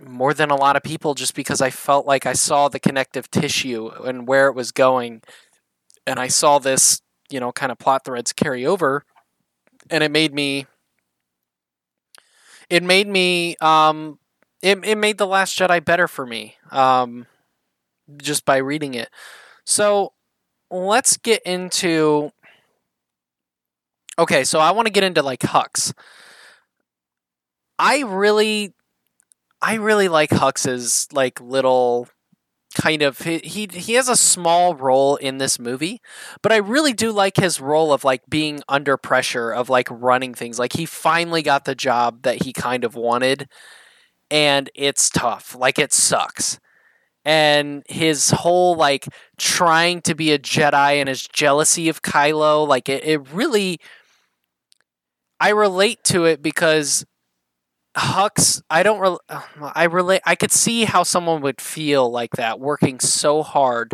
[0.00, 3.30] more than a lot of people, just because I felt like I saw the connective
[3.30, 5.22] tissue and where it was going
[6.06, 9.04] and I saw this, you know, kind of plot threads carry over,
[9.90, 10.66] and it made me.
[12.70, 13.56] It made me.
[13.60, 14.18] Um,
[14.62, 16.56] it it made the Last Jedi better for me.
[16.70, 17.26] Um,
[18.18, 19.10] just by reading it.
[19.64, 20.13] So
[20.74, 22.30] let's get into.
[24.18, 25.92] Okay, so I want to get into like Hux.
[27.78, 28.74] I really,
[29.60, 32.08] I really like Hux's like little
[32.74, 36.00] kind of he, he he has a small role in this movie
[36.42, 40.34] but i really do like his role of like being under pressure of like running
[40.34, 43.48] things like he finally got the job that he kind of wanted
[44.30, 46.58] and it's tough like it sucks
[47.24, 49.06] and his whole like
[49.38, 53.78] trying to be a jedi and his jealousy of kylo like it, it really
[55.40, 57.04] i relate to it because
[57.96, 58.98] Hux, I don't.
[59.00, 59.42] Re- uh,
[59.74, 60.20] I relate.
[60.26, 63.92] I could see how someone would feel like that, working so hard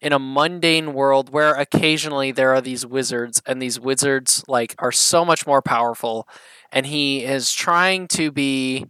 [0.00, 4.90] in a mundane world where occasionally there are these wizards, and these wizards like are
[4.92, 6.26] so much more powerful,
[6.72, 8.86] and he is trying to be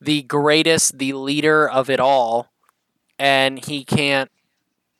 [0.00, 2.48] the greatest, the leader of it all,
[3.18, 4.30] and he can't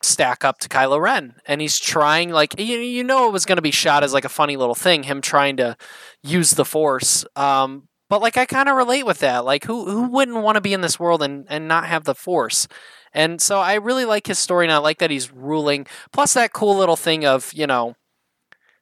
[0.02, 3.57] stack up to Kylo Ren, and he's trying like you, you know it was going
[3.57, 5.76] to be shot as like a funny little thing, him trying to
[6.22, 7.24] use the Force.
[7.35, 9.44] Um, but like I kind of relate with that.
[9.44, 12.14] Like who who wouldn't want to be in this world and and not have the
[12.14, 12.68] force?
[13.12, 15.87] And so I really like his story and I like that he's ruling.
[16.12, 17.96] Plus that cool little thing of, you know,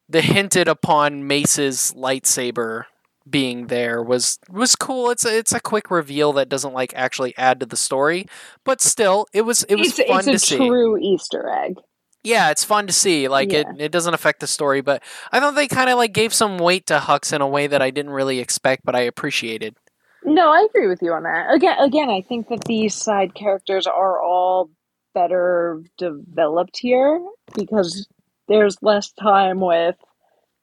[0.09, 2.85] the hinted upon Mace's lightsaber
[3.29, 5.11] being there was was cool.
[5.11, 8.27] It's a, it's a quick reveal that doesn't like actually add to the story,
[8.65, 10.57] but still it was it was it's, fun it's to a see.
[10.57, 11.77] true Easter egg.
[12.23, 13.29] Yeah, it's fun to see.
[13.29, 16.33] Like it, it doesn't affect the story, but I thought they kind of like gave
[16.33, 19.77] some weight to Hux in a way that I didn't really expect, but I appreciated.
[20.25, 21.53] No, I agree with you on that.
[21.53, 24.71] Again, again, I think that these side characters are all
[25.13, 27.23] better developed here
[27.55, 28.09] because
[28.49, 29.97] there's less time with,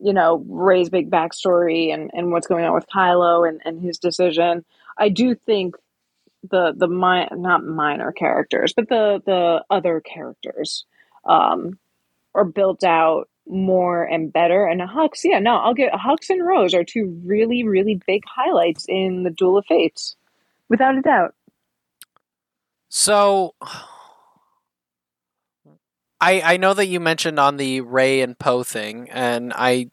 [0.01, 3.97] you know, Rey's big backstory and, and what's going on with Kylo and, and his
[3.97, 4.65] decision.
[4.97, 5.75] I do think
[6.49, 10.85] the the mi- not minor characters, but the the other characters
[11.25, 11.77] um,
[12.33, 14.65] are built out more and better.
[14.65, 18.85] And Hux, yeah, no, I'll get Hux and Rose are two really, really big highlights
[18.87, 20.15] in the Duel of Fates,
[20.69, 21.35] without a doubt.
[22.89, 23.55] So
[26.21, 29.89] I I know that you mentioned on the Rey and Poe thing, and I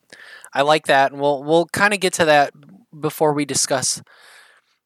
[0.52, 2.52] I like that, and we'll we'll kind of get to that
[2.98, 4.02] before we discuss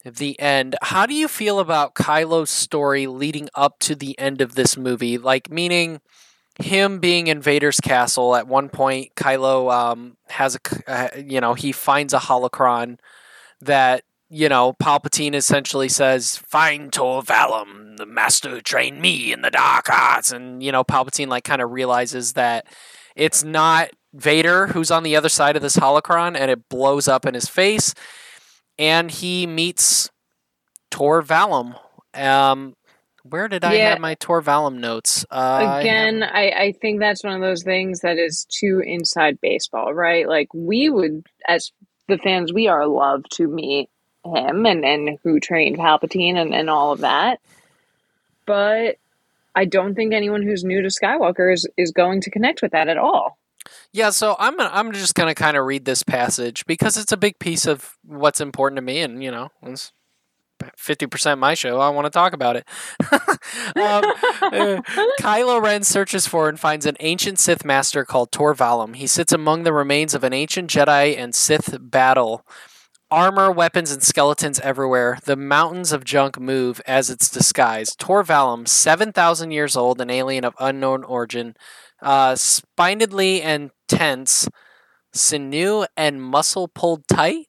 [0.05, 0.77] the end.
[0.83, 5.19] How do you feel about Kylo's story leading up to the end of this movie?
[5.19, 6.01] Like, meaning
[6.61, 8.37] him being in Vader's castle.
[8.37, 12.99] At one point, Kylo um, has a, uh, you know, he finds a holocron
[13.61, 14.05] that
[14.35, 19.51] you know, Palpatine essentially says, "Find Tor Valum, the master who trained me in the
[19.51, 22.67] dark arts," and you know, Palpatine like kind of realizes that
[23.15, 27.27] it's not Vader who's on the other side of this holocron, and it blows up
[27.27, 27.95] in his face,
[28.79, 30.09] and he meets
[30.91, 31.79] Tor Valum.
[32.15, 32.75] Um,
[33.23, 33.91] where did I Yeah.
[33.91, 35.27] have my Tor Valum notes?
[35.31, 38.83] Uh, I have- Again, I, I think that's one of those things that is too
[38.85, 40.27] inside baseball, right?
[40.27, 41.71] Like we would, as
[42.09, 43.89] the fans, we are love to meet
[44.25, 47.41] him and, and who trained Palpatine and, and all of that.
[48.47, 48.97] But
[49.55, 52.89] I don't think anyone who's new to Skywalker is, is going to connect with that
[52.89, 53.39] at all.
[53.93, 57.39] Yeah, so I'm I'm just gonna kind of read this passage because it's a big
[57.39, 59.93] piece of what's important to me, and you know, it's
[60.77, 61.79] fifty percent my show.
[61.79, 62.67] I want to talk about it.
[63.13, 64.05] um,
[64.43, 64.81] uh,
[65.21, 68.97] Kylo Ren searches for and finds an ancient Sith master called Tor Valum.
[68.97, 72.45] He sits among the remains of an ancient Jedi and Sith battle.
[73.13, 75.19] Armor, weapons, and skeletons everywhere.
[75.25, 78.01] The mountains of junk move as it's disguised.
[78.01, 81.55] Torvalum, 7,000 years old, an alien of unknown origin,
[82.01, 84.49] uh, spinedly and tense,
[85.13, 87.49] sinew and muscle pulled tight.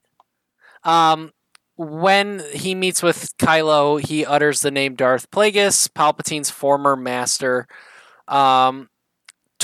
[0.84, 1.32] Um,
[1.78, 7.68] when he meets with Kylo, he utters the name Darth Plagueis, Palpatine's former master.
[8.28, 8.90] Um,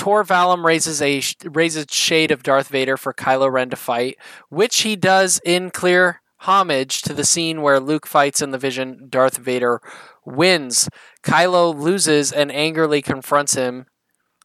[0.00, 4.16] Tor Valum raises a raises shade of Darth Vader for Kylo Ren to fight,
[4.48, 9.08] which he does in clear homage to the scene where Luke fights in the vision.
[9.10, 9.82] Darth Vader
[10.24, 10.88] wins.
[11.22, 13.84] Kylo loses and angrily confronts him,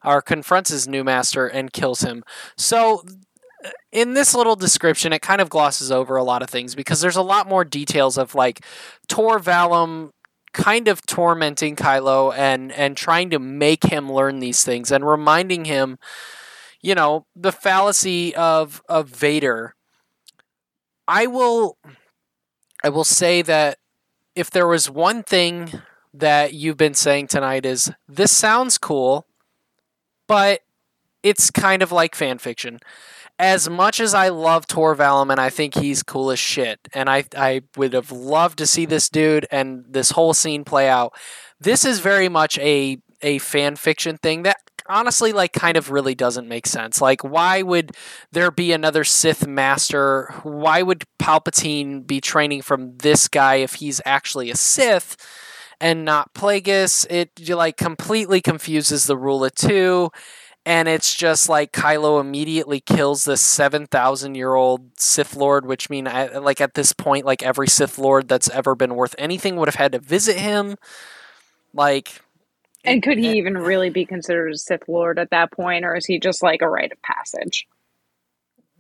[0.03, 2.25] or confronts his new master and kills him.
[2.57, 3.05] So
[3.63, 6.99] uh, in this little description, it kind of glosses over a lot of things because
[6.99, 8.59] there's a lot more details of like
[9.07, 10.09] Tor Valum
[10.55, 15.65] kind of tormenting Kylo and and trying to make him learn these things and reminding
[15.65, 15.99] him,
[16.81, 19.75] you know, the fallacy of of Vader.
[21.07, 21.77] I will
[22.83, 23.77] I will say that
[24.35, 25.71] if there was one thing
[26.13, 29.27] that you've been saying tonight is this sounds cool,
[30.27, 30.61] but
[31.25, 32.79] it's kind of like fan fiction
[33.37, 37.09] as much as I love Tor Valum and I think he's cool as shit, and
[37.09, 41.13] I I would have loved to see this dude and this whole scene play out.
[41.59, 44.57] This is very much a a fan fiction thing that
[44.87, 47.01] honestly like kind of really doesn't make sense.
[47.01, 47.91] Like why would
[48.31, 50.33] there be another Sith master?
[50.43, 55.17] Why would Palpatine be training from this guy if he's actually a Sith?
[55.81, 60.09] And not Plagueis, it like completely confuses the rule of two
[60.65, 65.89] and it's just like Kylo immediately kills this seven thousand year old Sith Lord, which
[65.89, 69.55] mean I- like at this point, like every Sith Lord that's ever been worth anything
[69.57, 70.75] would have had to visit him.
[71.73, 72.21] Like,
[72.83, 75.95] And could he it- even really be considered a Sith Lord at that point, or
[75.95, 77.67] is he just like a rite of passage?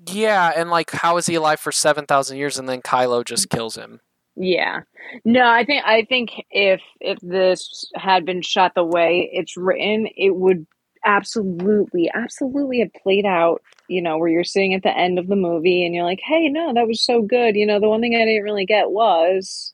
[0.07, 3.49] yeah, and like how is he alive for seven thousand years and then Kylo just
[3.49, 4.01] kills him?
[4.35, 4.81] Yeah.
[5.23, 10.07] No, I think I think if if this had been shot the way it's written,
[10.15, 10.67] it would
[11.05, 15.35] absolutely, absolutely have played out, you know, where you're sitting at the end of the
[15.35, 17.55] movie and you're like, hey, no, that was so good.
[17.55, 19.73] You know, the one thing I didn't really get was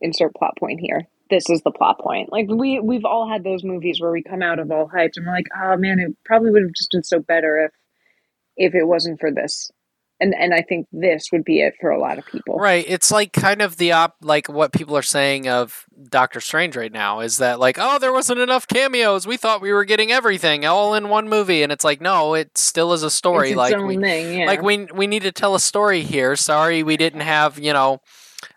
[0.00, 1.06] insert plot point here.
[1.30, 2.32] This is the plot point.
[2.32, 5.26] Like we we've all had those movies where we come out of all hyped and
[5.26, 7.72] we're like, oh man, it probably would have just been so better if
[8.56, 9.70] if it wasn't for this.
[10.20, 12.58] And and I think this would be it for a lot of people.
[12.58, 12.84] Right.
[12.86, 16.92] It's like kind of the op like what people are saying of Doctor Strange right
[16.92, 19.26] now is that like, oh, there wasn't enough cameos.
[19.26, 22.56] We thought we were getting everything all in one movie, and it's like, no, it
[22.56, 23.48] still is a story.
[23.48, 24.46] It's its like own we, thing, yeah.
[24.46, 26.36] like we we need to tell a story here.
[26.36, 28.00] Sorry, we didn't have you know.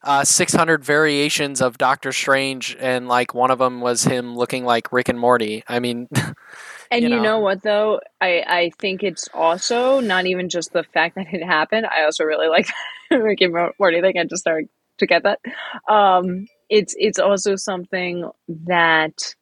[0.01, 4.93] Uh, 600 variations of Doctor Strange, and like one of them was him looking like
[4.93, 5.61] Rick and Morty.
[5.67, 6.07] I mean,
[6.93, 7.23] And you you, know.
[7.23, 7.39] know.
[7.39, 7.99] what though?
[8.21, 11.85] I I think it's also not even just the fact that it happened.
[11.85, 12.67] I also really like
[13.11, 14.17] Rick and Morty thing.
[14.17, 14.69] I just started
[14.99, 15.39] to get that.
[15.87, 19.35] Um, it's it's also something that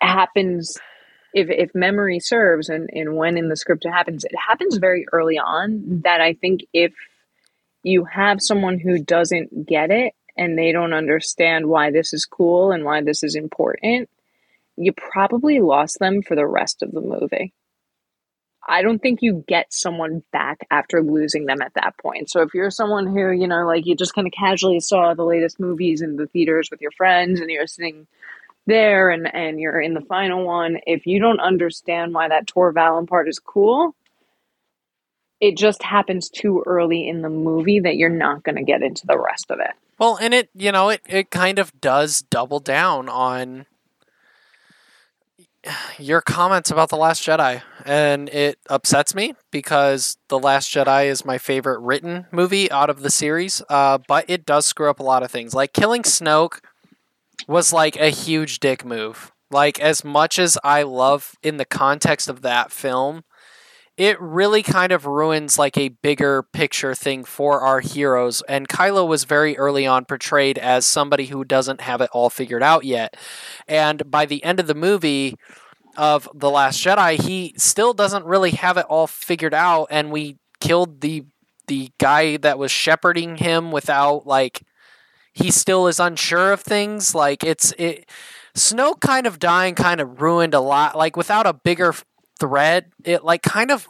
[0.00, 0.78] happens
[1.34, 5.06] if if memory serves and, and when in the script it happens, it happens very
[5.12, 6.92] early on that I think if
[7.82, 12.72] you have someone who doesn't get it and they don't understand why this is cool
[12.72, 14.08] and why this is important,
[14.76, 17.52] you probably lost them for the rest of the movie.
[18.66, 22.30] I don't think you get someone back after losing them at that point.
[22.30, 25.24] So if you're someone who, you know, like you just kind of casually saw the
[25.24, 28.06] latest movies in the theaters with your friends and you're sitting
[28.66, 32.72] there and, and you're in the final one, if you don't understand why that Tor
[32.72, 33.96] Valum part is cool,
[35.40, 39.08] it just happens too early in the movie that you're not going to get into
[39.08, 39.72] the rest of it.
[39.98, 43.66] Well, and it, you know, it, it kind of does double down on
[45.98, 47.62] your comments about The Last Jedi.
[47.84, 53.02] And it upsets me because The Last Jedi is my favorite written movie out of
[53.02, 53.62] the series.
[53.68, 55.54] Uh, but it does screw up a lot of things.
[55.54, 56.60] Like killing Snoke
[57.46, 59.32] was like a huge dick move.
[59.50, 63.22] Like, as much as I love in the context of that film,
[64.02, 68.42] it really kind of ruins like a bigger picture thing for our heroes.
[68.48, 72.64] And Kylo was very early on portrayed as somebody who doesn't have it all figured
[72.64, 73.16] out yet.
[73.68, 75.36] And by the end of the movie
[75.96, 79.86] of The Last Jedi, he still doesn't really have it all figured out.
[79.88, 81.24] And we killed the
[81.68, 84.62] the guy that was shepherding him without like
[85.32, 87.14] he still is unsure of things.
[87.14, 88.10] Like it's it
[88.56, 90.96] Snoke kind of dying kind of ruined a lot.
[90.98, 91.94] Like without a bigger
[92.42, 93.86] thread, it like kind of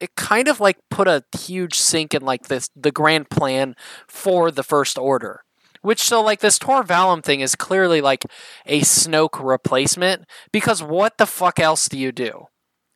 [0.00, 3.76] it kind of like put a huge sink in like this the grand plan
[4.08, 5.44] for the first order.
[5.80, 8.24] Which so like this Tor Valum thing is clearly like
[8.66, 12.46] a Snoke replacement because what the fuck else do you do?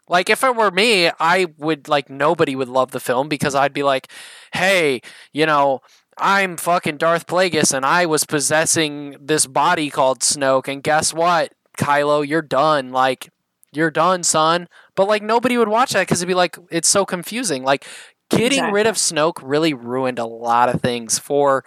[0.09, 3.73] Like if it were me, I would like nobody would love the film because I'd
[3.73, 4.11] be like,
[4.53, 5.01] "Hey,
[5.33, 5.81] you know,
[6.19, 11.53] I'm fucking Darth Plagueis and I was possessing this body called Snoke and guess what?
[11.79, 12.91] Kylo, you're done.
[12.91, 13.31] Like
[13.73, 14.69] you're done, son.
[14.95, 17.65] But like nobody would watch that cuz it'd be like it's so confusing.
[17.65, 17.87] Like
[18.31, 18.73] getting Exactly.
[18.73, 21.65] rid of Snoke really ruined a lot of things for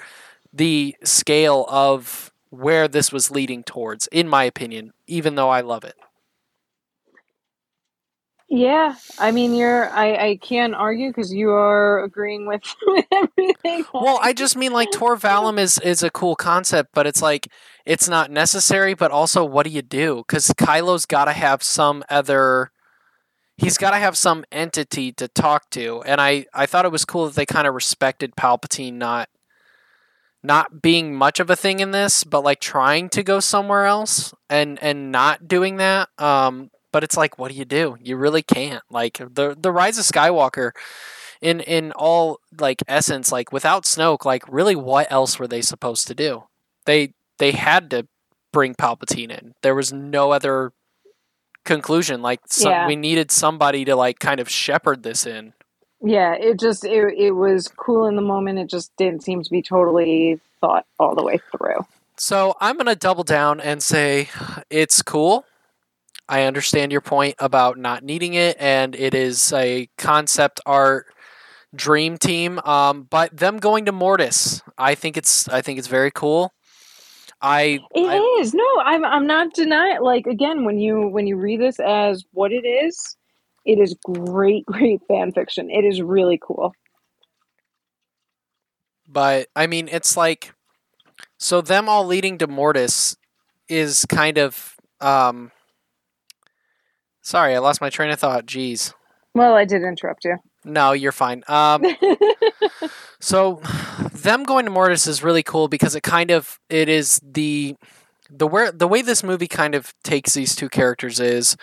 [0.53, 5.84] the scale of where this was leading towards in my opinion, even though I love
[5.84, 5.95] it.
[8.48, 9.89] Yeah, I mean, you're.
[9.89, 12.62] I I can't argue because you are agreeing with,
[13.12, 13.86] everything.
[13.91, 17.48] Well, I just mean like Tor Valum is is a cool concept, but it's like
[17.86, 18.93] it's not necessary.
[18.93, 20.18] But also, what do you do?
[20.28, 22.72] Because Kylo's got to have some other.
[23.58, 27.06] He's got to have some entity to talk to, and I I thought it was
[27.06, 29.28] cool that they kind of respected Palpatine not
[30.43, 34.34] not being much of a thing in this, but like trying to go somewhere else
[34.50, 36.10] and and not doing that.
[36.20, 37.98] Um, but it's like, what do you do?
[38.02, 38.82] You really can't.
[38.89, 40.72] Like the the Rise of Skywalker
[41.41, 46.08] in in all like essence like without snoke like really what else were they supposed
[46.08, 46.46] to do
[46.86, 48.08] they they had to
[48.54, 50.72] bring palpatine in there was no other
[51.66, 52.88] conclusion like some, Yeah.
[52.88, 55.52] we needed somebody to like kind of shepherd this in
[56.02, 58.60] Yeah, it just it it was cool in the moment.
[58.60, 61.86] It just didn't seem to be totally thought all the way through.
[62.18, 64.30] so i'm gonna double down and say
[64.70, 65.43] it's cool
[66.30, 71.08] i understand your point about not needing it and it is a concept art
[71.76, 76.12] dream team um, but them going to mortis i think it's i think it's very
[76.12, 76.54] cool
[77.42, 80.02] i It is I- no, I'm I'm not denying.
[80.02, 83.16] Like again, when you when you read this as what it is,
[83.66, 85.70] it is great, great fan fiction.
[85.70, 86.74] It is really cool.
[89.08, 90.54] But I mean, it's like
[91.38, 93.16] so them all leading to Mortis
[93.68, 95.52] is kind of um
[97.26, 98.46] Sorry, I lost my train of thought.
[98.46, 98.94] Jeez.
[99.34, 100.38] Well, I did interrupt you.
[100.64, 101.44] No, you're fine.
[101.48, 101.84] Um
[103.20, 103.62] so
[104.14, 107.76] them going to Mortis is really cool because it kind of it is the
[108.30, 111.58] the where the way this movie kind of takes these two characters is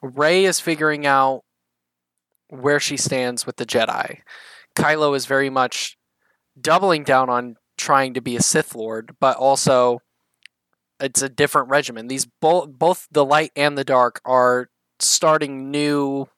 [0.00, 1.42] Rey is figuring out
[2.48, 4.18] where she stands with the Jedi.
[4.76, 5.98] Kylo is very much
[6.60, 10.02] doubling down on trying to be a Sith Lord, but also
[11.00, 12.06] it's a different regimen.
[12.06, 14.70] These both both the light and the dark are
[15.02, 16.28] starting new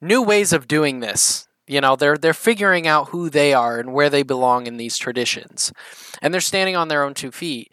[0.00, 1.46] new ways of doing this.
[1.66, 4.98] You know, they're they're figuring out who they are and where they belong in these
[4.98, 5.72] traditions.
[6.20, 7.72] And they're standing on their own two feet.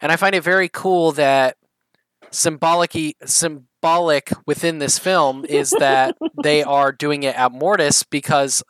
[0.00, 1.56] And I find it very cool that
[2.30, 8.62] symbolic symbolic within this film is that they are doing it at Mortis because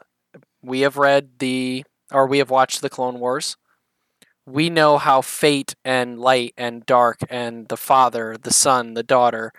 [0.62, 3.56] we have read the or we have watched the Clone Wars.
[4.44, 9.52] We know how fate and light and dark and the father, the son, the daughter,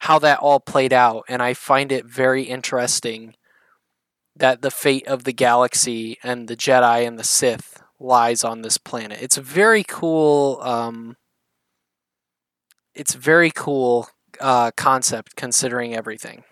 [0.00, 1.24] how that all played out.
[1.28, 3.34] And I find it very interesting
[4.36, 8.78] that the fate of the galaxy and the Jedi and the Sith lies on this
[8.78, 9.18] planet.
[9.20, 10.58] It's a very cool.
[10.62, 11.16] Um,
[12.94, 14.08] it's very cool
[14.40, 16.44] uh, concept considering everything.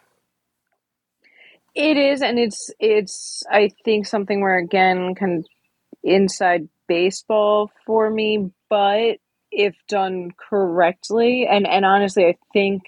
[1.75, 5.47] It is, and it's it's I think something where again kind of
[6.03, 9.19] inside baseball for me, but
[9.51, 12.83] if done correctly, and and honestly, I think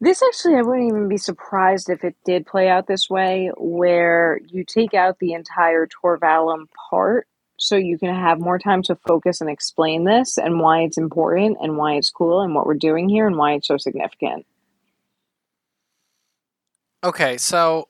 [0.00, 4.40] this actually I wouldn't even be surprised if it did play out this way, where
[4.48, 7.26] you take out the entire Torvalum part,
[7.58, 11.58] so you can have more time to focus and explain this and why it's important
[11.60, 14.46] and why it's cool and what we're doing here and why it's so significant.
[17.04, 17.88] Okay, so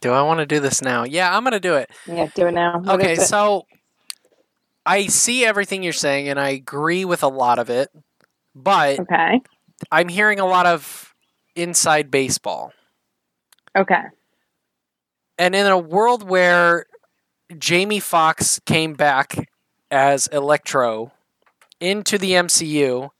[0.00, 1.04] do I want to do this now?
[1.04, 1.90] Yeah, I'm going to do it.
[2.06, 2.80] Yeah, do it now.
[2.80, 3.66] What okay, so
[4.86, 7.90] I see everything you're saying and I agree with a lot of it,
[8.54, 9.42] but Okay.
[9.90, 11.14] I'm hearing a lot of
[11.54, 12.72] inside baseball.
[13.76, 14.02] Okay.
[15.38, 16.86] And in a world where
[17.58, 19.48] Jamie Foxx came back
[19.90, 21.12] as Electro
[21.80, 23.10] into the MCU,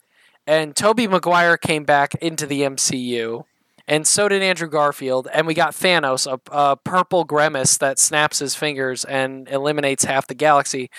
[0.47, 3.45] and Tobey Maguire came back into the MCU,
[3.87, 8.39] and so did Andrew Garfield, and we got Thanos, a, a purple grimace that snaps
[8.39, 10.91] his fingers and eliminates half the galaxy.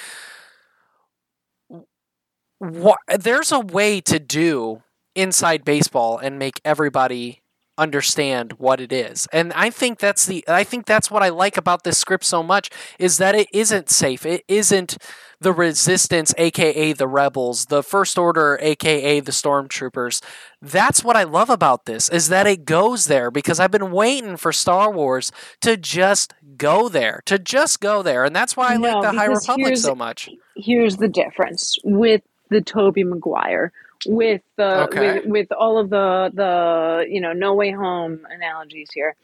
[2.59, 4.83] What, there's a way to do
[5.15, 7.41] inside baseball and make everybody
[7.77, 9.27] understand what it is.
[9.33, 12.41] And I think that's the I think that's what I like about this script so
[12.41, 14.25] much is that it isn't safe.
[14.25, 14.97] It isn't
[15.41, 20.23] the resistance aka the rebels, the first order aka the stormtroopers.
[20.61, 24.37] That's what I love about this is that it goes there because I've been waiting
[24.37, 28.23] for Star Wars to just go there, to just go there.
[28.23, 30.29] And that's why I No, like the High Republic so much.
[30.55, 33.73] Here's the difference with the Tobey Maguire,
[34.07, 35.15] with the Okay.
[35.19, 39.15] with, with all of the the you know No Way Home analogies here.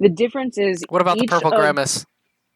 [0.00, 2.04] The difference is What about the purple of- grimace?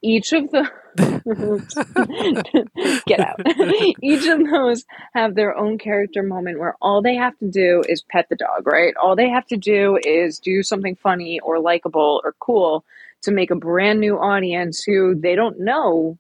[0.01, 0.63] each of the
[3.07, 3.41] get out
[4.03, 8.03] each of those have their own character moment where all they have to do is
[8.03, 12.21] pet the dog right all they have to do is do something funny or likable
[12.25, 12.85] or cool
[13.23, 16.17] to make a brand new audience who they don't know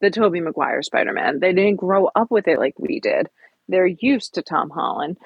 [0.00, 3.28] the tobey maguire spider-man they didn't grow up with it like we did
[3.68, 5.18] they're used to tom holland.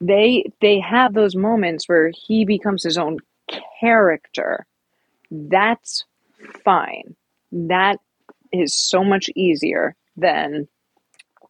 [0.00, 3.18] They they have those moments where he becomes his own
[3.80, 4.66] character.
[5.30, 6.04] That's
[6.64, 7.16] fine.
[7.52, 7.98] That
[8.52, 10.68] is so much easier than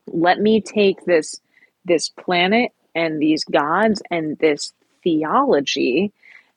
[0.07, 1.40] let me take this
[1.84, 4.72] this planet and these gods and this
[5.03, 6.12] theology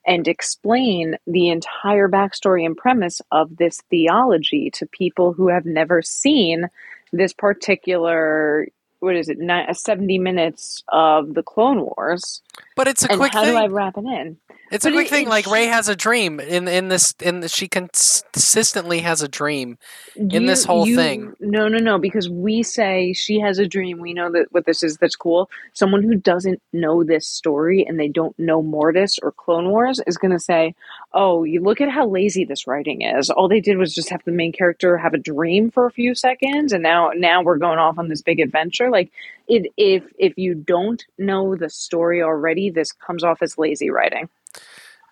[0.06, 6.02] and explain the entire backstory and premise of this theology to people who have never
[6.02, 6.68] seen
[7.12, 8.66] this particular
[9.00, 12.42] what is it ni- uh, 70 minutes of the clone wars
[12.76, 13.52] But it's a and quick how thing.
[13.52, 14.36] do i wrap it in
[14.70, 15.26] It's a But quick it- thing.
[15.26, 19.28] it- Like Rey has a dream in in this in the, she consistently has a
[19.28, 19.78] dream
[20.14, 21.34] in this whole thing.
[21.40, 23.98] No, no, no, because we say she has a dream.
[23.98, 25.50] We know that what this is that's cool.
[25.72, 30.16] Someone who doesn't know this story and they don't know Mortis or Clone Wars is
[30.16, 30.74] going to say,
[31.12, 33.28] "Oh, you look at how lazy this writing is.
[33.30, 36.14] All they did was just have the main character have a dream for a few
[36.14, 39.10] seconds, and now now we're going off on this big adventure." Like,
[39.48, 44.28] it if if you don't know the story already, this comes off as lazy writing.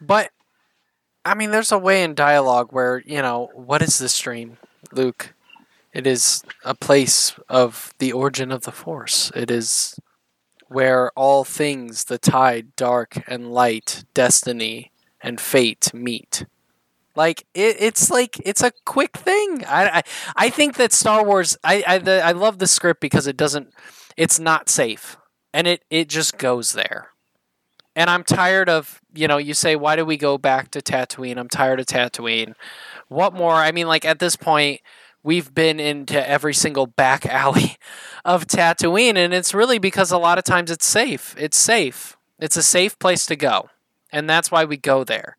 [0.01, 0.31] But
[1.25, 4.59] I mean, there's a way in dialogue where you know what is this dream,
[4.93, 5.35] Luke?
[5.93, 9.33] It is a place of the origin of the Force.
[9.35, 9.99] It is
[10.69, 16.45] where all things, the tide, dark and light, destiny and fate meet.
[17.17, 19.65] Like it, it's like it's a quick thing.
[19.65, 20.03] I, I,
[20.37, 21.57] I think that Star Wars.
[21.65, 23.73] I, I, the, I love the script because it doesn't.
[24.17, 25.17] It's not safe,
[25.53, 27.11] and it, it just goes there.
[27.99, 29.39] And I'm tired of you know.
[29.39, 31.37] You say, why do we go back to Tatooine?
[31.37, 32.55] I'm tired of Tatooine.
[33.09, 33.55] What more?
[33.55, 34.83] I mean, like at this point,
[35.25, 37.77] we've been into every single back alley
[38.25, 41.35] of Tatooine, and it's really because a lot of times it's safe.
[41.37, 42.17] It's safe.
[42.39, 43.69] It's a safe place to go,
[44.13, 45.37] and that's why we go there.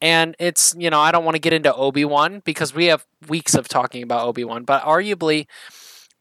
[0.00, 3.04] And it's you know I don't want to get into Obi Wan because we have
[3.26, 5.48] weeks of talking about Obi Wan, but arguably,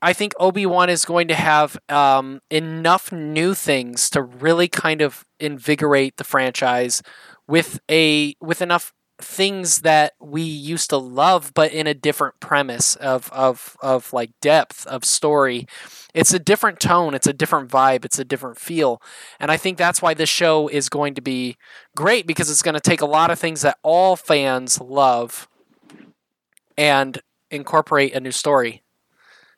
[0.02, 5.02] I think Obi Wan is going to have um, enough new things to really kind
[5.02, 7.02] of invigorate the franchise
[7.48, 12.96] with a with enough things that we used to love, but in a different premise
[12.98, 15.66] of of of like depth of story.
[16.14, 19.02] It's a different tone, it's a different vibe, it's a different feel,
[19.40, 21.58] and I think that's why this show is going to be
[21.96, 25.48] great because it's going to take a lot of things that all fans love
[26.78, 27.20] and
[27.50, 28.84] incorporate a new story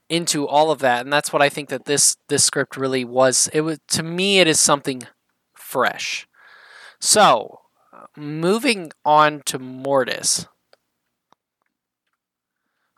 [0.10, 3.50] into all of that and that's what i think that this this script really was
[3.54, 5.04] it was to me it is something
[5.56, 6.28] fresh
[7.00, 7.60] so
[8.18, 10.48] moving on to mortis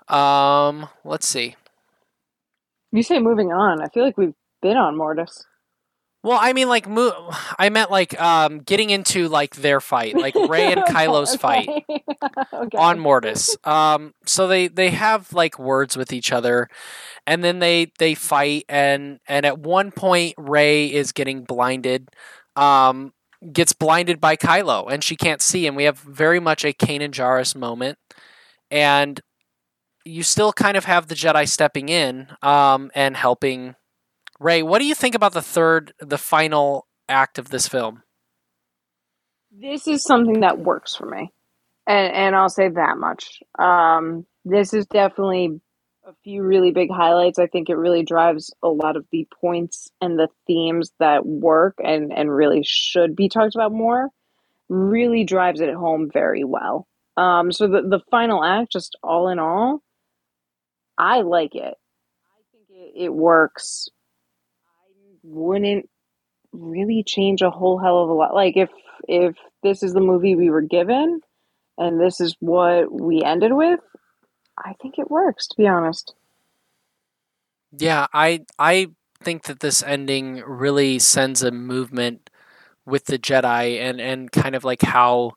[0.07, 1.55] um let's see
[2.91, 3.82] You say moving on.
[3.82, 5.45] I feel like we've been on Mortis.
[6.24, 10.36] Well i mean like mo- i meant like um getting into like their fight like
[10.50, 12.04] rey and kylo's fight Okay.
[12.54, 12.78] okay.
[12.78, 13.56] on Mortis.
[13.64, 16.70] Um, so they they have like words with each other,
[17.28, 22.10] and then they they fight, and and at one point Rey is getting blinded,
[22.56, 23.14] um,
[23.52, 27.12] gets blinded by Kylo, and she can't see, and we have very much a Kanan
[27.12, 27.98] Jarrus moment,
[28.70, 29.20] and
[30.06, 33.76] you still kind of have the Jedi stepping in, um, and helping
[34.42, 34.64] Rey.
[34.64, 38.02] What do you think about the third, the final act of this film?
[39.52, 41.32] This is something that works for me,
[41.86, 43.44] and and I'll say that much.
[43.60, 45.62] Um, this is definitely
[46.06, 47.38] a few really big highlights.
[47.38, 51.76] I think it really drives a lot of the points and the themes that work
[51.84, 54.10] and and really should be talked about more.
[54.70, 56.88] Really drives it home very well.
[57.16, 59.84] Um, so the the final act, just all in all,
[60.98, 61.76] I like it.
[61.76, 63.89] I think it, it works.
[65.24, 65.90] Wouldn't
[66.52, 68.34] really change a whole hell of a lot.
[68.34, 68.70] Like if
[69.08, 71.22] if this is the movie we were given
[71.78, 73.80] and this is what we ended with,
[74.58, 76.14] I think it works to be honest.
[77.78, 78.88] Yeah, I I
[79.24, 82.30] think that this ending really sends a movement
[82.86, 85.34] with the Jedi and and kind of like how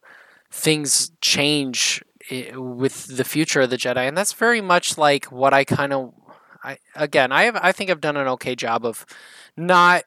[0.51, 5.55] things change eh, with the future of the Jedi, and that's very much like what
[5.55, 6.13] I kind of
[6.65, 9.07] I again I have I think I've done an okay job of
[9.57, 10.05] not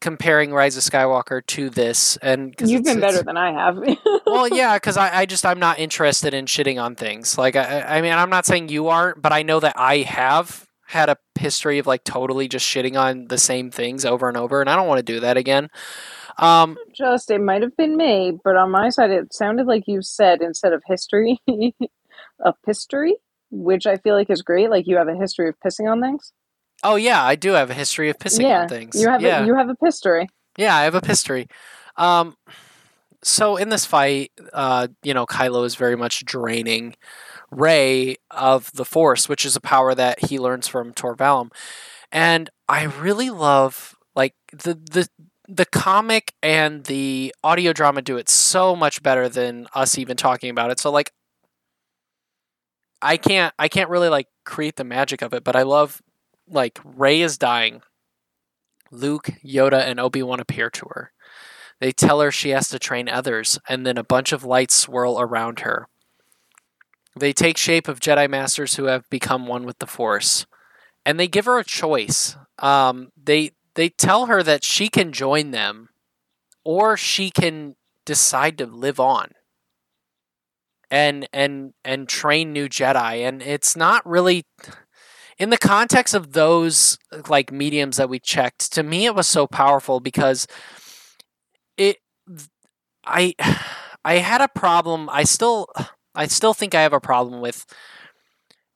[0.00, 3.76] comparing Rise of Skywalker to this, and 'cause You've been better than I have.
[4.26, 7.36] well, yeah, because I, I just I'm not interested in shitting on things.
[7.36, 10.66] Like I, I mean, I'm not saying you aren't, but I know that I have
[10.86, 14.60] had a history of like totally just shitting on the same things over and over,
[14.60, 15.68] and I don't want to do that again.
[16.38, 20.02] Um, Just it might have been me, but on my side it sounded like you
[20.02, 21.40] said instead of history,
[22.40, 23.16] a history,
[23.50, 24.70] which I feel like is great.
[24.70, 26.32] Like you have a history of pissing on things.
[26.82, 29.00] oh yeah, I do have a history of pissing yeah, on things.
[29.00, 30.28] you have yeah, a, you have a history.
[30.56, 31.46] yeah, I have a history.
[31.96, 32.36] Um,
[33.22, 36.94] so in this fight, uh, you know, Kylo is very much draining
[37.50, 41.50] Rey of the Force, which is a power that he learns from Torvalum.
[42.12, 45.08] And I really love like the the
[45.48, 50.50] the comic and the audio drama do it so much better than us even talking
[50.50, 50.78] about it.
[50.78, 51.12] So like
[53.00, 56.02] I can't I can't really like create the magic of it, but I love
[56.48, 57.82] like Rey is dying.
[58.90, 61.12] Luke, Yoda, and Obi-Wan appear to her.
[61.80, 65.20] They tell her she has to train others, and then a bunch of lights swirl
[65.20, 65.88] around her.
[67.14, 70.46] They take shape of Jedi Masters who have become one with the Force,
[71.04, 72.36] and they give her a choice.
[72.58, 75.90] Um, they they tell her that she can join them,
[76.64, 79.32] or she can decide to live on
[80.90, 83.26] and and and train new Jedi.
[83.26, 84.44] And it's not really
[85.38, 88.72] in the context of those like mediums that we checked.
[88.74, 90.46] To me, it was so powerful because
[91.76, 91.98] it
[93.04, 93.34] I
[94.04, 95.08] I had a problem.
[95.10, 95.68] I still
[96.14, 97.64] I still think I have a problem with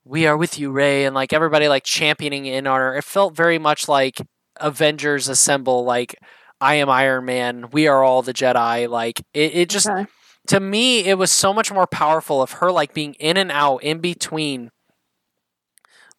[0.04, 2.96] we are with you, Rey, and like everybody like championing in on her.
[2.96, 4.20] It felt very much like
[4.60, 6.16] Avengers assemble, like
[6.60, 8.88] I am Iron Man, we are all the Jedi.
[8.88, 10.06] Like it, it just Okay.
[10.46, 13.78] To me it was so much more powerful of her like being in and out
[13.78, 14.70] in between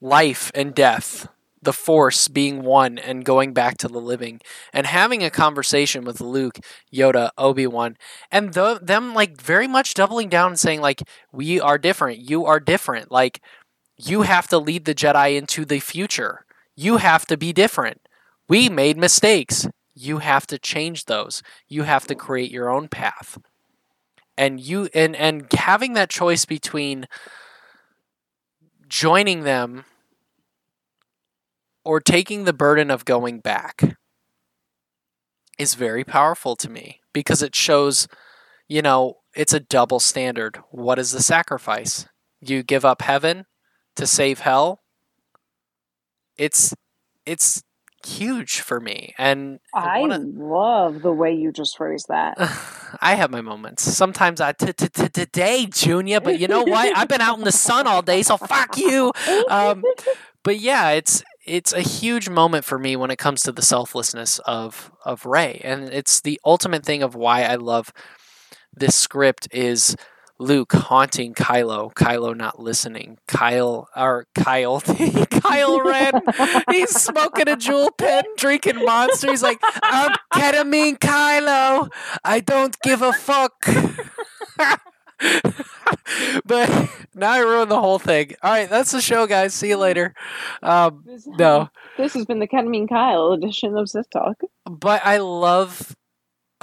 [0.01, 1.27] life and death
[1.61, 4.39] the force being one and going back to the living
[4.73, 6.59] and having a conversation with luke
[6.93, 7.95] yoda obi-wan
[8.31, 11.01] and th- them like very much doubling down and saying like
[11.31, 12.19] we are different.
[12.19, 13.11] You are different.
[13.11, 13.41] Like
[13.97, 16.45] you have to lead the jedi into the future.
[16.75, 18.01] You have to be different.
[18.49, 19.67] We made mistakes.
[19.95, 21.43] You have to change those.
[21.67, 23.37] You have to create your own path
[24.37, 27.07] and you and and having that choice between
[28.87, 29.85] joining them
[31.85, 33.97] or taking the burden of going back
[35.57, 38.07] is very powerful to me because it shows
[38.67, 40.59] you know it's a double standard.
[40.69, 42.07] What is the sacrifice?
[42.39, 43.45] You give up heaven
[43.95, 44.81] to save hell?
[46.37, 46.73] It's
[47.25, 47.63] it's
[48.05, 52.35] huge for me and I love the way you just phrased that.
[53.01, 53.83] I have my moments.
[53.83, 56.95] Sometimes I t- t- t- today, Junior, but you know what?
[56.95, 59.11] I've been out in the sun all day, so fuck you.
[59.49, 59.83] Um,
[60.43, 64.39] but yeah, it's it's a huge moment for me when it comes to the selflessness
[64.39, 67.91] of of Rey, and it's the ultimate thing of why I love
[68.75, 69.95] this script is
[70.39, 74.81] Luke haunting Kylo, Kylo not listening, Kyle or Kyle,
[75.29, 76.21] Kyle Ren,
[76.69, 79.29] he's smoking a Juul pen, drinking monster.
[79.29, 81.89] He's like, I'm ketamine, Kylo.
[82.23, 83.53] I don't give a fuck.
[86.45, 88.33] but now I ruined the whole thing.
[88.41, 89.53] All right, that's the show, guys.
[89.53, 90.13] See you later.
[90.61, 94.41] Um, This, no, this has been the Ketamine Kyle edition of Sith Talk.
[94.69, 95.95] but I love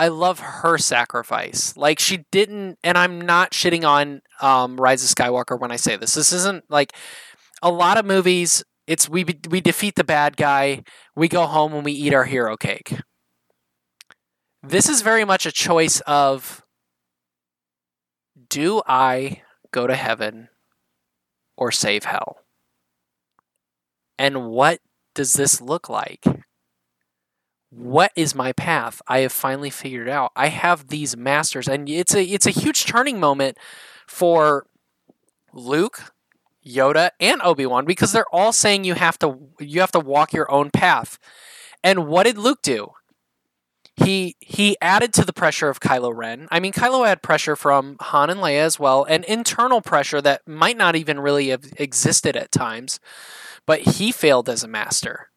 [0.00, 1.76] I love her sacrifice.
[1.76, 5.96] Like she didn't and I'm not shitting on um Rise of Skywalker when I say
[5.96, 6.14] this.
[6.14, 6.94] This isn't like
[7.60, 10.84] a lot of movies it's we we defeat the bad guy,
[11.14, 12.94] we go home and we eat our hero cake.
[14.62, 16.64] This is very much a choice of
[18.48, 20.48] do I go to heaven
[21.58, 22.38] or save hell?
[24.18, 24.80] And what
[25.14, 26.24] does this look like?
[27.70, 29.00] What is my path?
[29.06, 30.32] I have finally figured out.
[30.34, 33.56] I have these masters, and it's a it's a huge turning moment
[34.06, 34.66] for
[35.52, 36.12] Luke,
[36.66, 40.32] Yoda, and Obi Wan because they're all saying you have to you have to walk
[40.32, 41.18] your own path.
[41.82, 42.92] And what did Luke do?
[43.94, 46.48] He he added to the pressure of Kylo Ren.
[46.50, 50.46] I mean, Kylo had pressure from Han and Leia as well, and internal pressure that
[50.46, 52.98] might not even really have existed at times.
[53.66, 55.29] But he failed as a master.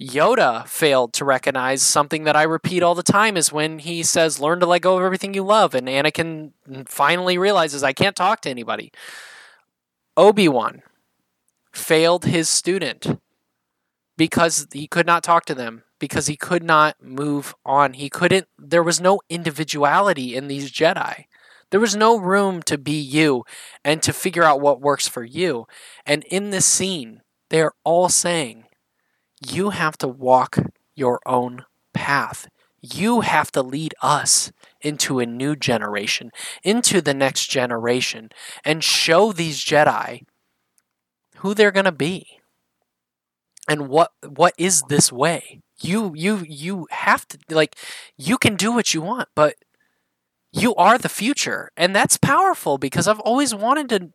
[0.00, 4.40] Yoda failed to recognize something that I repeat all the time is when he says,
[4.40, 5.74] Learn to let go of everything you love.
[5.74, 6.52] And Anakin
[6.86, 8.92] finally realizes, I can't talk to anybody.
[10.16, 10.82] Obi Wan
[11.72, 13.20] failed his student
[14.16, 17.94] because he could not talk to them, because he could not move on.
[17.94, 21.24] He couldn't, there was no individuality in these Jedi.
[21.70, 23.44] There was no room to be you
[23.84, 25.66] and to figure out what works for you.
[26.04, 28.64] And in this scene, they are all saying,
[29.40, 30.58] you have to walk
[30.94, 31.64] your own
[31.94, 32.48] path.
[32.80, 36.30] You have to lead us into a new generation,
[36.62, 38.30] into the next generation,
[38.64, 40.22] and show these Jedi
[41.36, 42.40] who they're going to be.
[43.68, 45.60] And what what is this way?
[45.80, 47.76] You you you have to like
[48.16, 49.54] you can do what you want, but
[50.52, 51.70] you are the future.
[51.76, 54.10] And that's powerful because I've always wanted to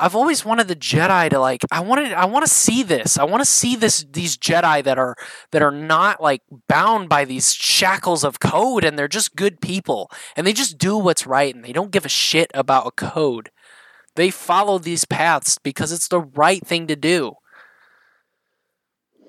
[0.00, 3.18] I've always wanted the Jedi to like I wanted I want to see this.
[3.18, 5.14] I want to see this these Jedi that are
[5.52, 10.10] that are not like bound by these shackles of code and they're just good people
[10.34, 13.50] and they just do what's right and they don't give a shit about a code.
[14.16, 17.34] They follow these paths because it's the right thing to do.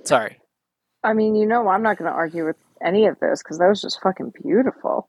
[0.03, 0.39] Sorry.
[1.03, 3.67] I mean, you know, I'm not going to argue with any of this because that
[3.67, 5.07] was just fucking beautiful.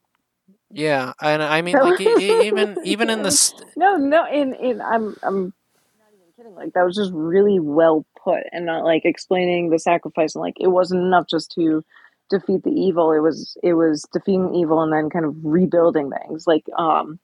[0.73, 5.53] Yeah, and I mean, like even even in this, No, no, in in I'm I'm
[5.99, 6.55] not even kidding.
[6.55, 10.57] Like that was just really well put, and not like explaining the sacrifice, and like
[10.59, 11.85] it wasn't enough just to
[12.31, 13.12] defeat the evil.
[13.12, 16.47] It was it was defeating evil and then kind of rebuilding things.
[16.47, 17.18] Like um,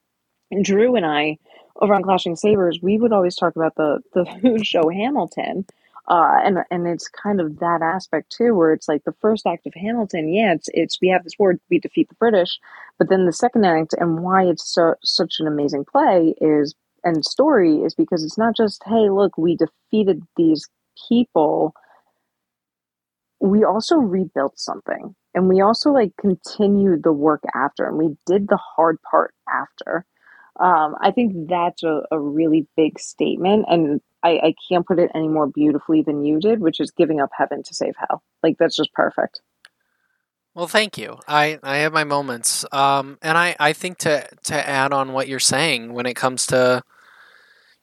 [0.62, 1.38] Drew and I
[1.80, 5.64] over on Clashing Sabers, we would always talk about the the food show Hamilton.
[6.08, 9.66] Uh, and and it's kind of that aspect too, where it's like the first act
[9.66, 10.32] of Hamilton.
[10.32, 12.58] Yeah, it's it's we have this word, we defeat the British,
[12.98, 17.24] but then the second act and why it's so such an amazing play is and
[17.24, 20.66] story is because it's not just hey, look, we defeated these
[21.08, 21.74] people.
[23.40, 28.48] We also rebuilt something, and we also like continued the work after, and we did
[28.48, 30.06] the hard part after.
[30.58, 35.10] Um, I think that's a, a really big statement, and I, I can't put it
[35.14, 38.22] any more beautifully than you did, which is giving up heaven to save hell.
[38.42, 39.40] Like that's just perfect.
[40.54, 41.18] well, thank you.
[41.28, 45.28] I I have my moments, um, and I I think to to add on what
[45.28, 46.82] you're saying when it comes to,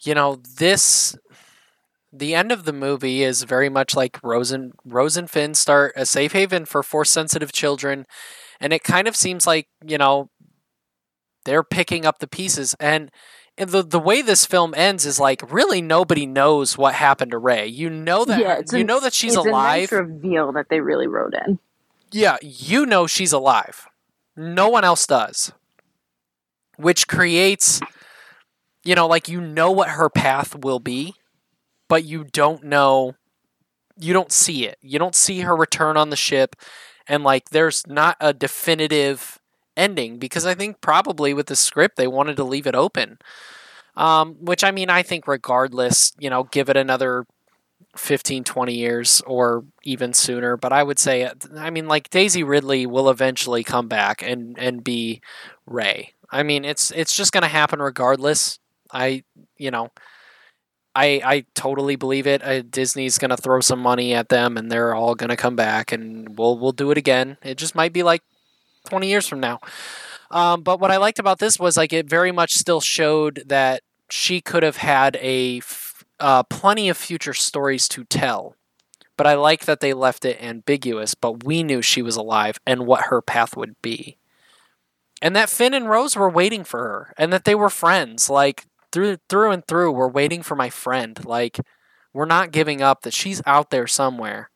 [0.02, 1.16] you know, this.
[2.18, 5.92] The end of the movie is very much like Rose and, Rose and Finn start
[5.98, 8.06] a safe haven for force sensitive children,
[8.62, 10.30] and it kind of seems like you know
[11.46, 13.12] they're picking up the pieces and
[13.58, 17.38] and the the way this film ends is like really nobody knows what happened to
[17.38, 17.68] Rey.
[17.68, 19.78] You know that yeah, you a- know that she's it's alive.
[19.78, 21.60] A nice reveal that they really wrote in.
[22.12, 23.88] Yeah, you know she's alive.
[24.36, 25.52] No one else does.
[26.78, 27.80] Which creates
[28.84, 31.14] you know like you know what her path will be,
[31.88, 33.16] but you don't know
[33.98, 34.78] you don't see it.
[34.82, 36.56] You don't see her return on the ship
[37.08, 39.40] and like there's not a definitive
[39.78, 43.18] ending because I think probably with the script they wanted to leave it open.
[43.96, 47.26] Um, which I mean I think regardless, you know, give it another
[47.98, 50.58] 15 20 years or even sooner.
[50.58, 54.84] But i would say i mean like daisy ridley will eventually come back and and
[54.84, 55.22] be
[55.66, 58.60] rey i mean it's it's just going to happen regardless.
[58.92, 59.24] I
[59.58, 59.90] you know
[60.94, 62.44] i i totally believe it.
[62.44, 65.56] Uh, disney's going to throw some money at them and they're all going to come
[65.56, 67.38] back and we'll we'll do it again.
[67.44, 68.22] It just might be like
[68.86, 69.60] 20 years from now
[70.32, 73.82] um, but what i liked about this was like it very much still showed that
[74.10, 75.62] she could have had a
[76.20, 78.56] uh, plenty of future stories to tell.
[79.18, 82.86] But I like that they left it ambiguous, but we knew she was alive and
[82.86, 84.18] what her path would be.
[85.22, 88.30] And that Finn and Rose were waiting for her and that they were friends.
[88.30, 91.24] Like through through and through, we're waiting for my friend.
[91.24, 91.60] Like
[92.14, 94.50] we're not giving up that she's out there somewhere.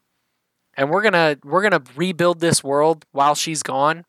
[0.75, 4.03] And we're gonna we're gonna rebuild this world while she's gone.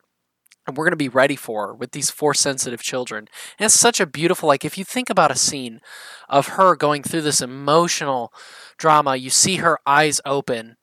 [0.67, 3.27] And we're gonna be ready for with these force sensitive children.
[3.57, 5.81] And it's such a beautiful like if you think about a scene
[6.29, 8.33] of her going through this emotional
[8.81, 9.15] drama.
[9.15, 10.77] You see her eyes open,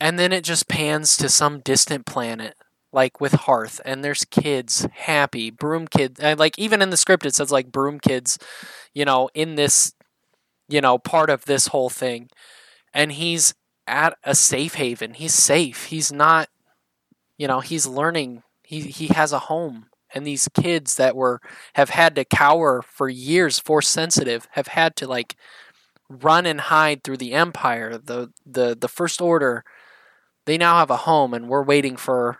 [0.00, 2.56] and then it just pans to some distant planet,
[2.92, 6.96] like with Hearth, and there's kids happy, broom kids, and uh, like even in the
[6.96, 8.38] script it says like broom kids,
[8.94, 9.92] you know, in this,
[10.68, 12.30] you know, part of this whole thing,
[12.94, 13.54] and he's
[13.86, 15.12] at a safe haven.
[15.14, 15.86] He's safe.
[15.86, 16.48] He's not,
[17.36, 18.42] you know, he's learning.
[18.74, 19.86] He he has a home.
[20.16, 21.40] And these kids that were
[21.74, 25.34] have had to cower for years, force sensitive, have had to like
[26.08, 29.64] run and hide through the empire, the the the first order.
[30.46, 32.38] They now have a home and we're waiting for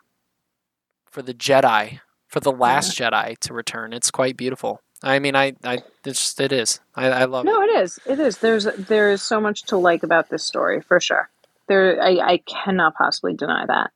[1.11, 3.93] for the Jedi, for the last Jedi to return.
[3.93, 4.81] It's quite beautiful.
[5.03, 7.67] I mean, I, I, it's, it is i i love no it.
[7.67, 11.01] it is it is there's there is so much to like about this story for
[11.01, 11.29] sure.
[11.67, 13.91] There, I, I cannot possibly deny that.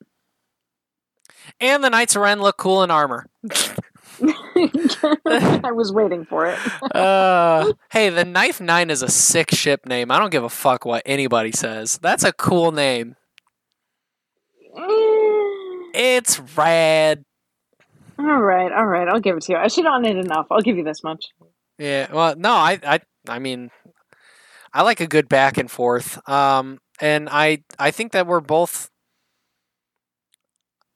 [1.61, 3.27] And the Knights of Ren look cool in armor.
[4.21, 6.59] I was waiting for it.
[6.95, 10.11] uh, hey, the Knife Nine is a sick ship name.
[10.11, 11.99] I don't give a fuck what anybody says.
[12.03, 13.15] That's a cool name.
[15.95, 17.25] It's rad.
[18.19, 19.09] all right, all right.
[19.09, 19.59] I'll give it to you.
[19.59, 20.47] I shit on it enough.
[20.51, 21.27] I'll give you this much.
[21.79, 22.13] Yeah.
[22.13, 23.71] Well, no, I, I, I mean,
[24.73, 26.29] I like a good back and forth.
[26.29, 28.91] Um, and I, I think that we're both.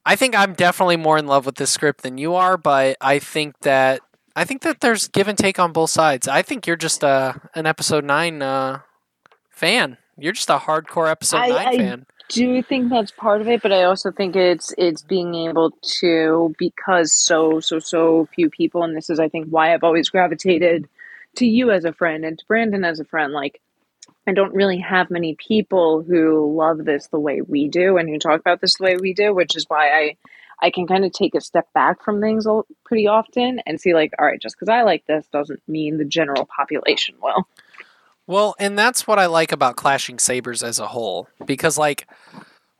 [0.04, 3.18] I think I'm definitely more in love with this script than you are, but I
[3.18, 4.00] think that
[4.34, 6.26] I think that there's give and take on both sides.
[6.26, 8.80] I think you're just a an episode nine uh,
[9.50, 9.98] fan.
[10.18, 12.06] You're just a hardcore episode I- nine I- fan.
[12.28, 16.54] do think that's part of it, but I also think it's it's being able to
[16.58, 20.88] because so so so few people, and this is I think why I've always gravitated
[21.36, 23.32] to you as a friend and to Brandon as a friend.
[23.32, 23.60] Like
[24.26, 28.18] I don't really have many people who love this the way we do and who
[28.18, 30.16] talk about this the way we do, which is why I
[30.62, 32.46] I can kind of take a step back from things
[32.84, 36.04] pretty often and see like, all right, just because I like this doesn't mean the
[36.04, 37.48] general population will.
[38.28, 41.28] Well, and that's what I like about Clashing Sabers as a whole.
[41.44, 42.06] Because, like,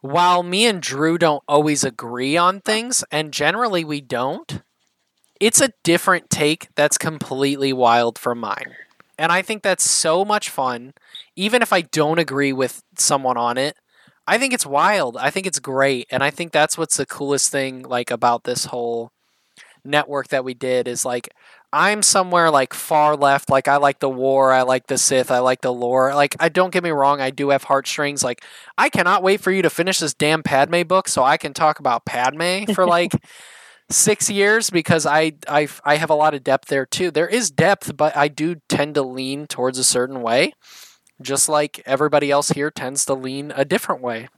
[0.00, 4.62] while me and Drew don't always agree on things, and generally we don't,
[5.40, 8.76] it's a different take that's completely wild from mine.
[9.18, 10.94] And I think that's so much fun.
[11.36, 13.76] Even if I don't agree with someone on it,
[14.26, 15.16] I think it's wild.
[15.16, 16.06] I think it's great.
[16.10, 19.12] And I think that's what's the coolest thing, like, about this whole
[19.84, 21.28] network that we did is like
[21.72, 23.48] I'm somewhere like far left.
[23.48, 26.14] Like I like the war, I like the Sith, I like the lore.
[26.14, 28.22] Like I don't get me wrong, I do have heartstrings.
[28.22, 28.44] Like
[28.76, 31.78] I cannot wait for you to finish this damn Padme book so I can talk
[31.78, 33.12] about Padme for like
[33.90, 37.10] six years because I I I have a lot of depth there too.
[37.10, 40.52] There is depth, but I do tend to lean towards a certain way,
[41.20, 44.28] just like everybody else here tends to lean a different way.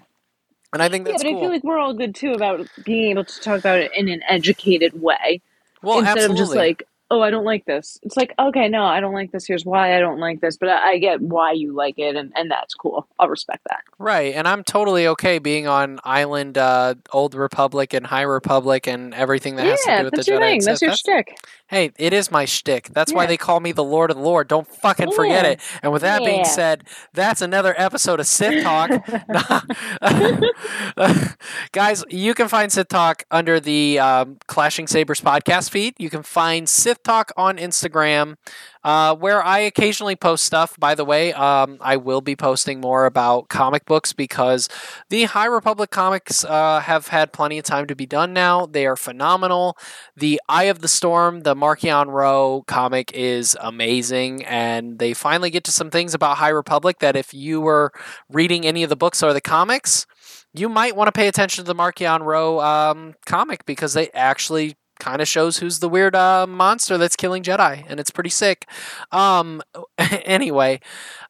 [0.73, 1.39] And I think Yeah, that's but cool.
[1.39, 4.09] I feel like we're all good too about being able to talk about it in
[4.09, 5.41] an educated way.
[5.83, 6.33] well, instead absolutely.
[6.33, 6.83] of just like
[7.15, 9.97] oh i don't like this it's like okay no i don't like this here's why
[9.97, 12.75] i don't like this but i, I get why you like it and, and that's
[12.75, 17.95] cool i'll respect that Right, and I'm totally okay being on Island, uh, Old Republic,
[17.95, 20.51] and High Republic, and everything that has to do with that's the your Jedi.
[20.51, 21.37] thing that's your shtick
[21.75, 22.89] hey, it is my shtick.
[22.91, 24.49] That's why they call me the Lord of the Lord.
[24.49, 25.61] Don't fucking forget it.
[25.83, 28.91] And with that being said, that's another episode of Sith Talk.
[31.73, 35.95] Guys, you can find Sith Talk under the um, Clashing Sabers podcast feed.
[35.99, 38.37] You can find Sith Talk on Instagram,
[38.83, 40.75] uh, where I occasionally post stuff.
[40.79, 44.71] By the way, um, I will be posting more about comic books because
[45.11, 48.65] the High Republic comics uh, have had plenty of time to be done now.
[48.65, 49.77] They are phenomenal.
[50.17, 55.65] The Eye of the Storm, the Marchion Ro comic is amazing, and they finally get
[55.65, 57.93] to some things about High Republic that if you were
[58.31, 60.07] reading any of the books or the comics,
[60.55, 64.77] you might want to pay attention to the Marchion Ro um, comic because they actually
[64.99, 68.67] kind of shows who's the weird uh, monster that's killing Jedi, and it's pretty sick.
[69.13, 69.63] Um,
[69.99, 70.81] anyway,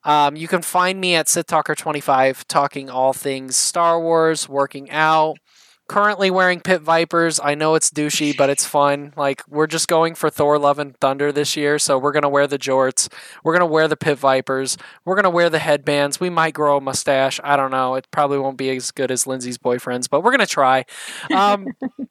[0.04, 4.90] um, you can find me at Sith Talker 25 talking all things Star Wars, working
[4.90, 5.38] out.
[5.86, 7.38] Currently wearing Pit Vipers.
[7.44, 9.12] I know it's douchey, but it's fun.
[9.18, 12.46] Like we're just going for Thor: Love and Thunder this year, so we're gonna wear
[12.46, 13.12] the jorts.
[13.44, 14.78] We're gonna wear the Pit Vipers.
[15.04, 16.18] We're gonna wear the headbands.
[16.18, 17.38] We might grow a mustache.
[17.44, 17.96] I don't know.
[17.96, 20.86] It probably won't be as good as Lindsay's boyfriend's, but we're gonna try.
[21.34, 21.66] Um,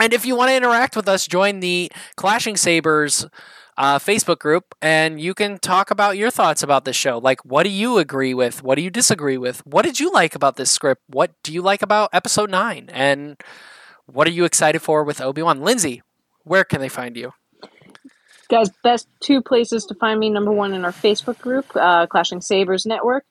[0.00, 3.26] and if you want to interact with us, join the Clashing Sabers
[3.76, 7.18] uh, Facebook group, and you can talk about your thoughts about this show.
[7.18, 8.62] Like, what do you agree with?
[8.62, 9.64] What do you disagree with?
[9.66, 11.02] What did you like about this script?
[11.08, 12.88] What do you like about episode nine?
[12.92, 13.36] And
[14.06, 15.62] what are you excited for with Obi Wan?
[15.62, 16.02] Lindsay,
[16.44, 17.32] where can they find you?
[18.48, 22.40] guys best two places to find me number one in our facebook group uh, clashing
[22.40, 23.24] sabers network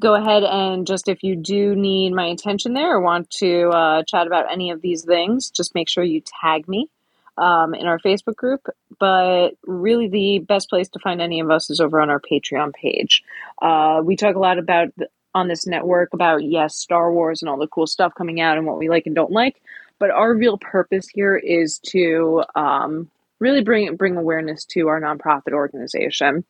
[0.00, 4.02] go ahead and just if you do need my attention there or want to uh,
[4.04, 6.88] chat about any of these things just make sure you tag me
[7.36, 8.66] um, in our facebook group.
[8.98, 12.74] But really the best place to find any of us is over on our patreon
[12.74, 13.22] page.
[13.62, 14.88] Uh, we talk a lot about
[15.34, 18.66] on this network about yes star wars and all the cool stuff coming out and
[18.66, 19.60] what we like and don't like.
[19.98, 25.52] But our real purpose here is to um, really bring bring awareness to our nonprofit
[25.52, 26.44] organization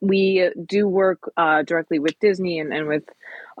[0.00, 3.04] we do work uh, directly with Disney and, and with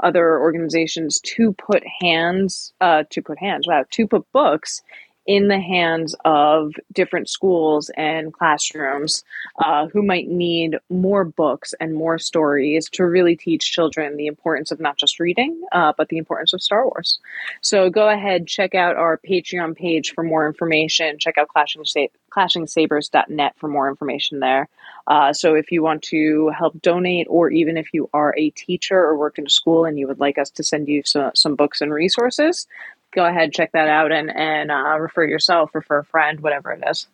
[0.02, 4.82] other organizations to put hands uh, to put hands wow to put books
[5.26, 9.24] in the hands of different schools and classrooms
[9.64, 14.70] uh, who might need more books and more stories to really teach children the importance
[14.70, 17.18] of not just reading, uh, but the importance of Star Wars.
[17.62, 21.18] So go ahead, check out our Patreon page for more information.
[21.18, 24.68] Check out clashing, Sa- clashingsabers.net for more information there.
[25.06, 28.98] Uh, so if you want to help donate, or even if you are a teacher
[28.98, 31.54] or work in a school and you would like us to send you some, some
[31.54, 32.66] books and resources,
[33.14, 36.82] go ahead, check that out, and and uh, refer yourself, refer a friend, whatever it
[36.88, 37.06] is.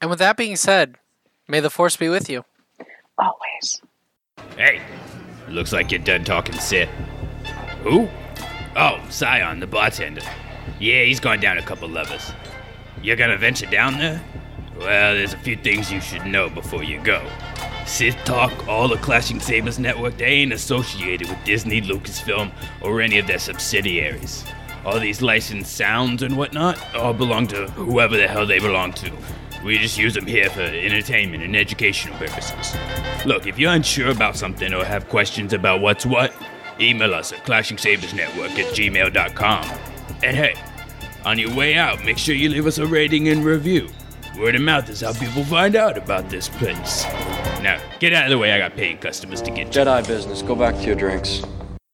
[0.00, 0.96] And with that being said,
[1.46, 2.44] may the force be with you.
[3.18, 3.82] Always.
[4.56, 4.80] Hey,
[5.48, 6.88] looks like you're done talking Sith.
[7.82, 8.08] Who?
[8.76, 10.22] Oh, Scion, the bartender.
[10.78, 12.32] Yeah, he's gone down a couple levels.
[13.02, 14.22] You're gonna venture down there?
[14.78, 17.20] Well, there's a few things you should know before you go.
[17.84, 22.52] Sith Talk, all the Clashing Sabers Network, they ain't associated with Disney, Lucasfilm,
[22.82, 24.44] or any of their subsidiaries.
[24.84, 29.10] All these licensed sounds and whatnot all belong to whoever the hell they belong to.
[29.64, 32.76] We just use them here for entertainment and educational purposes.
[33.26, 36.32] Look, if you're unsure about something or have questions about what's what,
[36.78, 39.78] email us at clashingsabersnetwork at gmail.com.
[40.22, 40.54] And hey,
[41.24, 43.88] on your way out, make sure you leave us a rating and review.
[44.38, 47.02] Word of mouth is how people find out about this place.
[47.60, 49.80] Now, get out of the way, I got paying customers to get to.
[49.80, 50.42] Jedi business.
[50.42, 51.42] Go back to your drinks.